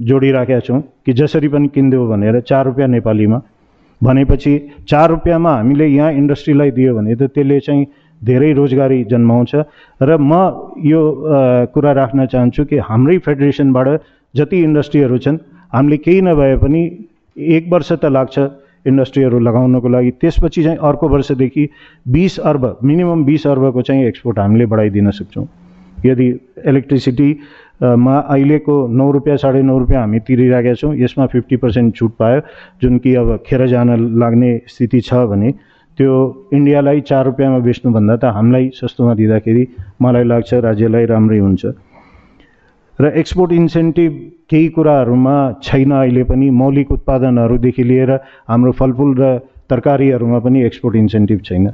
जोडिराखेका 0.00 0.60
छौँ 0.60 0.80
कि 1.06 1.12
जसरी 1.12 1.48
पनि 1.48 1.68
चार 2.40 2.64
रुपियाँ 2.64 2.88
नेपालीमा। 2.88 3.40
भनेपछि 4.00 4.52
चार 4.88 5.08
रुपियाँमा 5.10 5.52
हामीले 5.52 5.86
यहाँ 5.86 6.12
इन्डस्ट्रीलाई 6.12 6.70
दियो 6.70 6.94
भने 6.94 7.14
रोजगारी 8.52 9.02
जन्माउँछ। 9.04 9.54
र 10.00 10.16
म 10.16 10.32
कुरा 11.72 11.92
कि 12.64 12.76
हाम्रै 12.78 13.18
फेडरेसनबाट 13.18 13.88
जति 14.34 14.56
इन्डस्ट्रीहरू 14.62 15.18
छन्, 15.18 15.38
हामीले 15.72 15.96
केही 15.96 16.20
नभए 16.20 16.56
पनि 16.56 16.80
एक 17.36 17.68
वर्ष 17.72 17.92
त 17.92 18.04
लाग्छ 18.06 18.38
इन्डस्ट्रीहरू 18.86 19.38
लगाउनको 19.40 19.88
लागि। 19.88 20.10
त्यसपछि 20.20 20.62
चाहिँ 20.62 20.78
अर्को 20.78 21.08
वर्षदेखि 21.08 21.68
बिस 22.06 22.38
अर्ब, 22.40 22.78
मिनिमम 22.84 23.24
बिस 23.24 23.46
अर्बको 23.46 23.82
चाहिँ 23.82 24.04
एक्सपोर्ट 24.06 24.38
हामीले 24.38 24.66
बढाइदिन 24.66 25.10
सक्छौँ। 25.10 25.46
यदि 26.06 26.28
इलेक्ट्रिसिटीमा 26.66 28.16
अहिलेको 28.18 28.76
नौ 28.98 29.10
रुपियाँ 29.12 29.36
साढे 29.36 29.62
नौ 29.62 29.78
रुपियाँ 29.78 30.00
हामी 30.02 30.18
तिरिरहेका 30.26 30.74
छौँ 30.74 30.94
यसमा 30.96 31.26
फिफ्टी 31.32 31.56
पर्सेन्ट 31.62 31.94
छुट 31.96 32.12
पायो। 32.18 32.40
जुन 32.82 32.98
कि 32.98 33.14
अब 33.14 33.36
खेर 33.46 33.66
जान 33.66 33.88
लाग्ने 34.20 34.50
स्थिति 34.68 35.00
छ 35.00 35.26
भने 35.32 35.52
त्यो 35.98 36.12
इन्डियालाई 36.52 37.00
चार 37.08 37.24
रुपियाँमा 37.24 37.58
बेच्नुभन्दा 37.66 38.16
त 38.16 38.24
हामीलाई 38.36 38.70
सस्तोमा 38.74 39.14
दिँदाखेरि 39.16 39.66
मलाई 40.02 40.24
लाग्छ 40.24 40.54
राज्यलाई 40.68 41.04
राम्रै 41.06 41.38
हुन्छ। 41.38 41.64
र 42.98 43.12
एक्सपोर्ट 43.16 43.52
इन्सेन्टिभ 43.52 44.12
केही 44.50 44.68
कुराहरूमा 44.76 45.36
छैन 45.62 45.90
अहिले 45.92 46.22
पनि 46.24 46.50
मौलिक 46.60 46.90
उत्पादनहरूदेखि 46.92 47.84
लिएर 47.84 48.10
हाम्रो 48.48 48.72
फलफुल 48.72 49.14
र 49.18 49.24
तरकारीहरूमा 49.70 50.38
पनि 50.38 50.62
एक्सपोर्ट 50.64 50.96
इन्सेन्टिभ 50.96 51.40
छैन। 51.44 51.66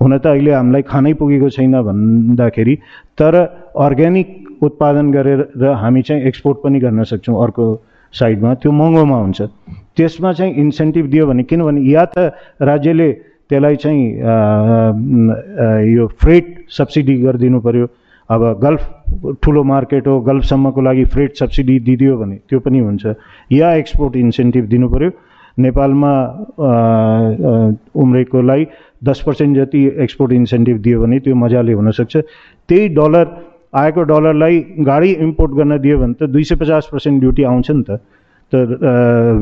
हुन 0.00 0.12
त 0.18 0.26
अहिले 0.26 0.52
हामीलाई 0.52 0.82
खानै 0.84 1.12
पुगेको 1.20 1.48
छैन 1.56 1.74
भन्दाखेरि 1.88 2.74
तर 3.18 3.34
अर्ग्यानिक 3.76 4.28
उत्पादन 4.62 5.06
गरेर 5.12 5.40
हामी 5.82 6.02
चाहिँ 6.02 6.22
एक्सपोर्ट 6.28 6.58
पनि 6.64 6.78
गर्न 6.80 7.04
सक्छौँ 7.04 7.36
अर्को 7.44 7.64
साइडमा। 8.14 8.54
त्यो 8.60 8.70
महँगोमा 8.72 9.18
हुन्छ। 9.20 9.40
त्यसमा 9.96 10.32
चाहिँ 10.32 10.52
इन्सेन्टिभ 10.54 11.06
दियो 11.10 11.26
भने 11.26 11.42
किनभने 11.44 11.80
या 11.90 12.04
त 12.04 12.32
राज्यले 12.60 13.08
त्यसलाई 13.48 13.76
चाहिँ 13.76 14.02
यो 15.94 16.06
फ्रेट 16.20 16.46
सब्सिडी 16.68 17.14
गरिदिनु 17.22 17.60
पऱ्यो 17.60 17.86
अब 18.30 18.42
गल्फ 18.60 18.82
ठुलो 19.42 19.62
मार्केट 19.64 20.06
हो 20.06 20.20
गल्फसम्मको 20.20 20.80
लागि 20.84 21.04
फ्रेट 21.12 21.36
सब्सिडी 21.36 21.78
दिदियो 21.80 22.16
भने 22.18 22.36
त्यो 22.48 22.58
पनि 22.60 22.78
हुन्छ। 22.78 23.06
या 23.52 23.72
एक्सपोर्ट 23.74 24.16
इन्सेन्टिभ 24.16 24.64
दिनु 24.68 24.88
पऱ्यो 24.88 25.10
नेपालमा 25.58 26.12
उम्रेकोलाई 28.02 28.66
दस 29.04 29.22
पर्सेन्ट 29.26 29.56
जति 29.56 29.84
एक्सपोर्ट 30.04 30.32
इन्सेन्टिभ 30.32 30.76
दियो 30.82 31.00
भने 31.02 31.18
त्यो 31.20 31.34
मजाले 31.34 31.72
हुनसक्छ 31.72 32.16
त्यही 32.68 32.88
डलर 32.98 33.26
आएको 33.74 34.02
डलरलाई 34.10 34.58
गाडी 34.86 35.10
इम्पोर्ट 35.26 35.52
गर्न 35.58 35.78
दियो 35.78 35.98
भने 35.98 36.14
त 36.20 36.30
दुई 36.30 36.44
सय 36.44 36.56
पचास 36.62 36.88
पर्सेन्ट 36.92 37.20
ड्युटी 37.20 37.42
आउँछ 37.44 37.70
नि 37.70 37.82
त। 37.82 38.00
त 38.52 38.54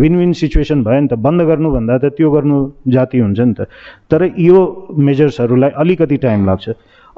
विन 0.01 0.17
विन 0.19 0.33
सिचुएसन 0.35 0.83
भयो 0.83 1.01
नि 1.01 1.09
त। 1.09 1.15
बन्द 1.27 1.43
गर्नुभन्दा 1.47 1.99
त 1.99 2.05
त्यो 2.17 2.31
गर्नु 2.31 2.57
जाति 2.91 3.19
हुन्छ 3.19 3.41
नि 3.41 3.55
त। 3.55 3.71
तर 4.11 4.21
यो 4.35 4.59
मेजर्सहरूलाई 4.99 5.71
अलिकति 5.79 6.17
टाइम 6.27 6.47
लाग्छ। 6.47 6.69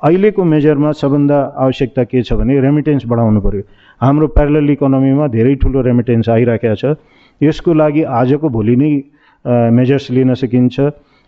अहिलेको 0.04 0.44
मेजरमा 0.44 0.90
सबभन्दा 0.94 1.38
आवश्यकता 1.58 2.04
के 2.04 2.22
छ 2.22 2.32
भने 2.38 2.60
रेमिटेन्स 2.60 3.06
बढाउनु 3.08 3.40
पऱ्यो 3.40 3.62
हाम्रो 4.00 4.26
प्यारल 4.36 4.70
इकोनोमीमा 4.70 5.26
धेरै 5.32 5.54
ठुलो 5.64 5.80
रेमिटेन्स 5.88 6.28
आइराखेको 6.28 6.76
छ। 6.76 6.84
यसको 7.40 7.74
लागि 7.74 8.02
आजको 8.20 8.48
भोलि 8.48 8.76
नै 8.76 8.92
मेजर्स 9.72 10.10
लिन 10.10 10.34
सकिन्छ। 10.34 10.76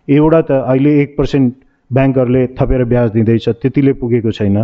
एउटा 0.08 0.40
त 0.40 0.50
अहिले 0.66 0.92
एक 1.02 1.14
पर्सेन्ट 1.18 1.54
ब्याङ्कहरूले 1.90 2.46
थपेर 2.58 2.84
ब्याज 2.90 3.10
दिँदैछ 3.10 3.48
त्यतिले 3.62 3.92
पुगेको 4.00 4.30
छैन। 4.30 4.56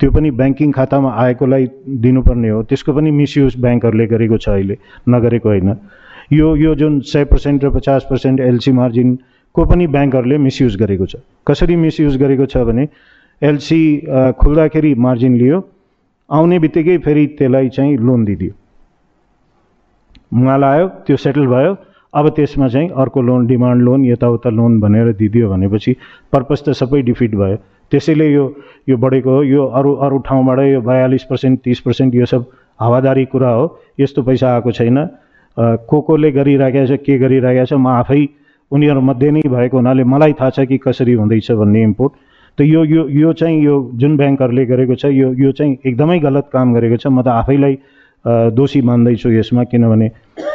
त्यो 0.00 0.10
पनि 0.10 0.30
ब्याङ्किङ 0.40 0.72
खातामा 0.72 1.10
आएकोलाई 1.22 1.64
दिनुपर्ने 2.04 2.48
हो। 2.48 2.62
त्यसको 2.68 2.92
पनि 2.92 3.10
मिसयुज 3.10 3.56
ब्याङ्कहरूले 3.56 4.06
गरेको 4.06 4.36
छ 4.36 4.48
अहिले 4.48 4.76
नगरेको 5.08 5.48
होइन। 5.48 5.70
यो 6.32 6.48
यो 6.56 6.74
जुन 6.80 7.00
सय 7.08 7.24
पर्सेन्ट 7.24 7.64
र 7.64 7.70
पचास 7.72 8.06
पर्सेन्ट 8.10 8.40
एलसी 8.40 8.72
मार्जिनको 8.80 9.64
पनि 9.64 9.86
ब्याङ्कहरूले 9.86 10.38
मिसयुज 10.38 10.76
गरेको 10.76 11.06
छ। 11.06 11.16
कसरी 11.48 11.76
मिसयुज 11.76 12.16
गरेको 12.20 12.46
छ 12.46 12.64
भने 12.68 12.88
एलसी 13.42 13.80
खुल्दाखेरि 14.36 14.94
मार्जिन 15.06 15.36
लियो 15.40 15.58
आउने 16.30 16.58
बित्तिकै 16.58 16.96
फेरि 17.04 17.26
त्यसलाई 17.38 17.68
चाहिँ 17.76 17.96
लोन 17.96 18.24
दिदियो। 18.24 18.52
माल 20.32 20.64
आयो 20.64 20.86
त्यो 21.06 21.16
सेटल 21.16 21.46
भयो। 21.46 21.76
अब 22.14 22.28
त्यसमा 22.36 22.68
चाहिँ 22.68 22.88
अर्को 22.88 23.22
लोन 23.22 23.46
डिमान्ड 23.46 23.82
लोन 23.82 24.04
यताउता 24.04 24.50
लोन 24.50 24.78
भनेर 24.80 25.12
दिदियो 25.12 25.48
भनेपछि 25.50 25.92
पर्पज 26.32 26.62
त 26.62 26.70
सबै 26.80 27.02
डिफिट 27.02 27.34
भयो। 27.34 27.56
त्यसैले 27.92 28.26
यो 28.32 28.44
यो 28.88 28.96
बढेको 28.96 29.30
हो। 29.30 29.42
यो 29.42 29.64
अरू 29.78 29.92
अरू 30.06 30.18
ठाउँबाट 30.26 30.58
यो 30.60 30.80
बयालिस 30.80 31.24
पर्सेन्ट 31.30 31.60
तिस 31.64 31.80
पर्सेन्ट 31.80 32.14
यो 32.14 32.26
सब 32.26 32.44
हावादारी 32.80 33.24
कुरा 33.32 33.50
हो। 33.50 33.64
यस्तो 34.00 34.22
पैसा 34.22 34.54
आएको 34.54 34.72
छैन। 34.72 34.98
को 35.56 36.00
कोले 36.00 36.30
गरिराखेको 36.32 36.86
छ 36.86 37.00
के 37.04 37.18
गरिरहेको 37.18 37.64
छ 37.66 37.72
म 37.74 37.86
आफै 37.88 38.20
उनीहरूमध्ये 38.72 39.30
नै 39.30 39.42
भएको 39.48 39.76
हुनाले 39.76 40.04
मलाई 40.04 40.32
थाहा 40.40 40.50
छ 40.50 40.66
कि 40.68 40.78
कसरी 40.78 41.12
हुँदैछ 41.20 41.50
भन्ने 41.52 41.82
इम्पोर्ट 41.82 42.12
त 42.58 42.60
यो 42.62 42.84
यो 42.84 43.08
यो 43.08 43.32
चाहिँ 43.32 43.60
यो 43.64 43.74
जुन 43.96 44.16
ब्याङ्कहरूले 44.16 44.64
गरेको 44.66 44.94
छ 44.94 45.12
यो 45.12 45.32
यो 45.34 45.52
चाहिँ 45.52 45.78
एकदमै 45.86 46.18
गलत 46.20 46.48
काम 46.52 46.74
गरेको 46.74 46.96
छ। 46.96 47.06
म 47.06 47.22
त 47.22 47.28
आफैलाई 47.28 47.74
दोषी 48.26 48.80
मान्दैछु 48.82 49.30
यसमा 49.30 49.64
किनभने 49.70 50.08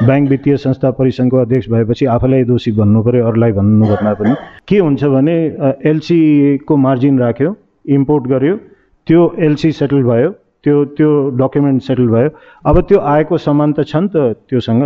ब्याङ्क 0.04 0.30
वित्तीय 0.30 0.58
संस्था 0.58 0.91
परिसङ्घको 0.99 1.38
अध्यक्ष 1.38 1.69
भएपछि 1.69 2.06
आफैलाई 2.15 2.43
दोषी 2.43 2.71
भन्नु 2.71 3.02
पऱ्यो 3.04 3.26
अरूलाई 3.28 3.52
भन्नुभन्दा 3.52 4.13
पनि। 4.19 4.34
के 4.67 4.78
हुन्छ 4.78 5.04
भने 5.15 5.36
एलसीको 5.89 6.78
मार्जिन 6.78 7.19
राख्यो 7.19 7.56
इम्पोर्ट 7.97 8.28
गर्यो 8.28 8.56
त्यो 9.08 9.21
एलसी 9.39 9.71
सेटल 9.80 10.04
भयो 10.04 10.30
त्यो 10.63 10.84
त्यो 10.97 11.10
डकुमेन्ट 11.39 11.82
सेटल 11.84 12.08
भयो। 12.08 12.30
अब 12.65 12.80
त्यो 12.88 12.99
आएको 12.99 13.38
सामान 13.38 13.73
त 13.73 13.88
छ 13.88 13.95
नि 13.95 14.08
त 14.15 14.36
त्योसँग 14.49 14.84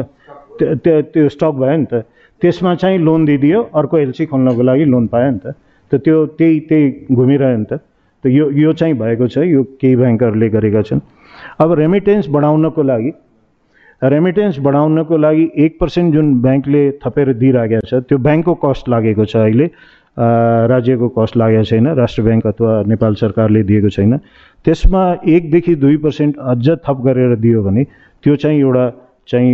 त्यो 0.61 1.01
त्यो 1.13 1.29
स्टक 1.29 1.53
भयो 1.61 1.77
नि 1.77 1.85
त। 1.85 2.05
त्यसमा 2.41 2.75
चाहिँ 2.75 2.97
लोन 2.99 3.25
दिइदियो 3.25 3.61
अर्को 3.73 3.97
एलसी 3.97 4.25
खोल्नको 4.25 4.61
लागि 4.61 4.85
लोन 4.85 5.07
पायो 5.13 5.31
नि 5.31 5.39
त। 5.43 5.53
त 5.91 6.01
त्यो 6.05 6.25
त्यही 6.37 6.59
त्यही 6.69 7.15
घुमिरह्यो 7.15 7.57
नि 7.57 7.65
त। 7.65 7.81
त 8.23 8.25
यो 8.37 8.49
यो 8.53 8.73
चाहिँ 8.73 8.93
भएको 8.97 9.27
छ 9.27 9.37
यो 9.45 9.63
केही 9.81 9.95
ब्याङ्कहरूले 9.95 10.49
गरेका 10.49 10.81
छन्। 10.89 11.01
अब 11.59 11.73
रेमिटेन्स 11.79 12.27
बढाउनको 12.29 12.83
लागि। 12.83 13.11
रेमिटेन्स 14.01 14.59
बढाउनको 14.59 15.17
लागि। 15.17 15.49
एक 15.65 15.77
पर्सेन्ट 15.79 16.13
जुन 16.13 16.33
ब्याङ्कले 16.41 16.83
थपेर 17.05 17.33
दिइराखेको 17.33 17.87
छ 17.87 18.01
त्यो 18.09 18.17
ब्याङ्कको 18.17 18.53
कस्ट 18.65 18.89
लागेको 18.89 19.25
छ 19.25 19.35
अहिले 19.45 19.69
राज्यको 20.17 21.07
कस्ट 21.17 21.37
लागेको 21.37 21.63
छैन 21.63 21.87
राष्ट्र 21.97 22.23
ब्याङ्क 22.23 22.45
अथवा 22.47 22.71
नेपाल 22.87 23.15
सरकारले 23.15 23.63
दिएको 23.63 23.89
छैन 23.95 24.17
त्यसमा 24.65 25.03
एकदेखि 25.25 25.75
दुई 25.81 25.97
पर्सेन्ट 26.05 26.37
अझ 26.37 26.69
थप 26.85 27.01
गरेर 27.05 27.35
दियो 27.37 27.63
भने, 27.63 27.83
त्यो 28.23 28.35
चाहिँ 28.35 28.59
एउटा 28.59 28.85
चाहिँ 29.27 29.51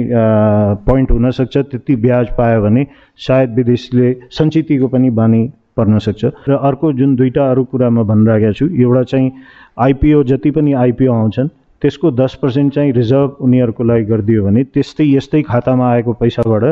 पोइन्ट 0.87 1.11
हुनसक्छ 1.11 1.57
त्यति 1.57 1.95
ब्याज 1.95 2.27
पायो 2.37 2.61
भने 2.61 2.85
सायद 3.17 3.55
विदेशले 3.55 4.15
सञ्चितको 4.31 4.87
पनि 4.87 5.09
बानी 5.09 5.41
पर्न 5.77 5.97
सक्छ। 5.99 6.25
र 6.47 6.51
अर्को 6.69 6.93
जुन 6.93 7.15
दुईवटा 7.15 7.49
अरू 7.51 7.63
कुरा 7.65 7.89
म 7.89 8.03
भनिरहेको 8.05 8.53
छु, 8.53 8.65
एउटा 8.67 9.03
चाहिँ 9.03 9.31
आइपिओ 9.79 10.23
जति 10.23 10.51
पनि 10.51 10.73
आइपिओ 10.73 11.13
आउँछन् 11.13 11.49
त्यसको 11.83 12.11
दस 12.15 12.33
पर्सेन्ट 12.41 12.73
चाहिँ 12.73 12.91
रिजर्भ 12.95 13.43
उनीहरूको 13.43 13.83
लागि 13.83 14.05
गरिदियो 14.11 14.43
भने 14.43 14.63
त्यस्तै 14.73 15.05
यस्तै 15.05 15.41
खातामा 15.51 15.85
आएको 15.93 16.13
पैसाबाट 16.21 16.63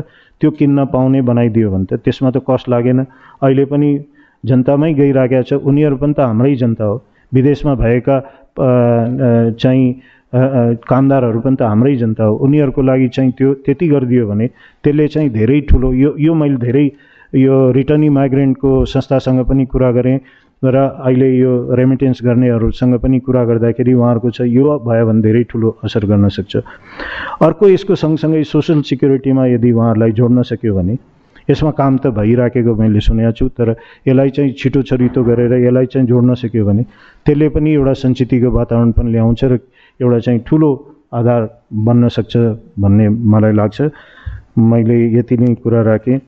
त्यो 0.42 0.52
किन्न 0.60 0.86
पाउने 0.94 1.22
बनाइदियो 1.30 1.72
भने 1.72 1.86
त 1.86 2.00
त्यसमा 2.00 2.30
त 2.32 2.40
कस्ट 2.48 2.70
लागेन। 2.74 3.00
अहिले 3.44 3.66
पनि 3.72 3.90
जनतामै 4.44 4.94
गइरहेको 5.02 5.44
छ। 5.44 5.60
उनीहरू 5.60 5.98
पनि 6.02 6.14
त 6.14 6.20
हाम्रै 6.32 6.56
जनता 6.64 6.84
हो। 6.90 6.96
विदेशमा 7.32 7.74
भएका 7.84 8.18
चाहिँ 9.62 9.86
कामदारहरू 10.90 11.40
पनि 11.44 11.56
त 11.56 11.62
हाम्रै 11.68 11.96
जनता 12.02 12.24
हो। 12.24 12.34
उनीहरूको 12.48 12.82
लागि 12.82 13.08
चाहिँ 13.16 13.32
त्यो 13.38 13.54
त्यति 13.68 13.88
गरिदियो 13.94 14.28
भने 14.32 14.48
त्यसले 14.84 15.08
चाहिँ 15.14 15.30
धेरै 15.30 15.60
ठुलो 15.70 15.94
यो 15.94 16.16
यो 16.18 16.34
मैले 16.34 16.58
धेरै 16.66 16.86
यो 17.36 17.56
रिटर्नी 17.72 18.10
माइग्रेन्टको 18.10 18.72
संस्थासँग 18.96 19.44
पनि 19.50 19.66
कुरा 19.76 19.92
गरेँ। 19.92 20.18
र 20.64 20.78
अहिले 20.78 21.28
यो 21.38 21.74
रेमिटेन्स 21.74 22.20
गर्नेहरूसँग 22.24 22.94
पनि 23.02 23.20
कुरा 23.26 23.44
गर्दाखेरि 23.46 23.94
उहाँहरूको 23.94 24.30
छ 24.30 24.42
यो 24.46 24.78
भयो 24.86 25.06
भने 25.06 25.22
धेरै 25.22 25.44
ठुलो 25.50 25.70
असर 25.84 26.06
गर्न 26.06 26.30
सक्छ। 26.30 26.56
अर्को 27.42 27.70
यसको 27.70 27.96
सँगसँगै 27.98 28.44
सोसल 28.46 28.82
सिक्युरिटीमा 28.86 29.46
यदि 29.58 29.72
उहाँहरूलाई 29.72 30.12
जोड्न 30.14 30.42
सक्यो 30.46 30.74
भने 30.76 30.98
यसमा 31.50 31.72
काम 31.74 31.98
त 31.98 32.14
भइराखेको 32.14 32.76
मैले 32.78 33.00
सुनेको 33.02 33.32
छु 33.34 33.48
तर 33.58 33.74
यसलाई 34.06 34.30
चाहिँ 34.30 34.54
छिटो 34.54 34.82
छरितो 34.86 35.24
गरेर 35.26 35.54
यसलाई 35.66 35.86
चाहिँ 35.90 36.08
जोड्न 36.08 36.34
सक्यो 36.38 36.66
भने 36.66 36.84
त्यसले 37.26 37.50
पनि 37.50 37.74
एउटा 37.74 37.94
सञ्चितको 38.06 38.50
वातावरण 38.54 38.92
पनि 38.94 39.12
ल्याउँछ 39.12 39.44
र 39.44 39.60
एउटा 40.00 40.20
चाहिँ 40.20 40.40
ठुलो 40.46 40.70
आधार 41.10 41.42
बन्न 41.74 42.08
सक्छ 42.08 42.38
भन्ने 42.78 43.10
मलाई 43.10 43.54
लाग्छ। 43.58 43.82
मैले 44.62 44.96
यति 45.18 45.38
नै 45.38 45.56
कुरा 45.58 45.82
राखेँ। 45.82 46.22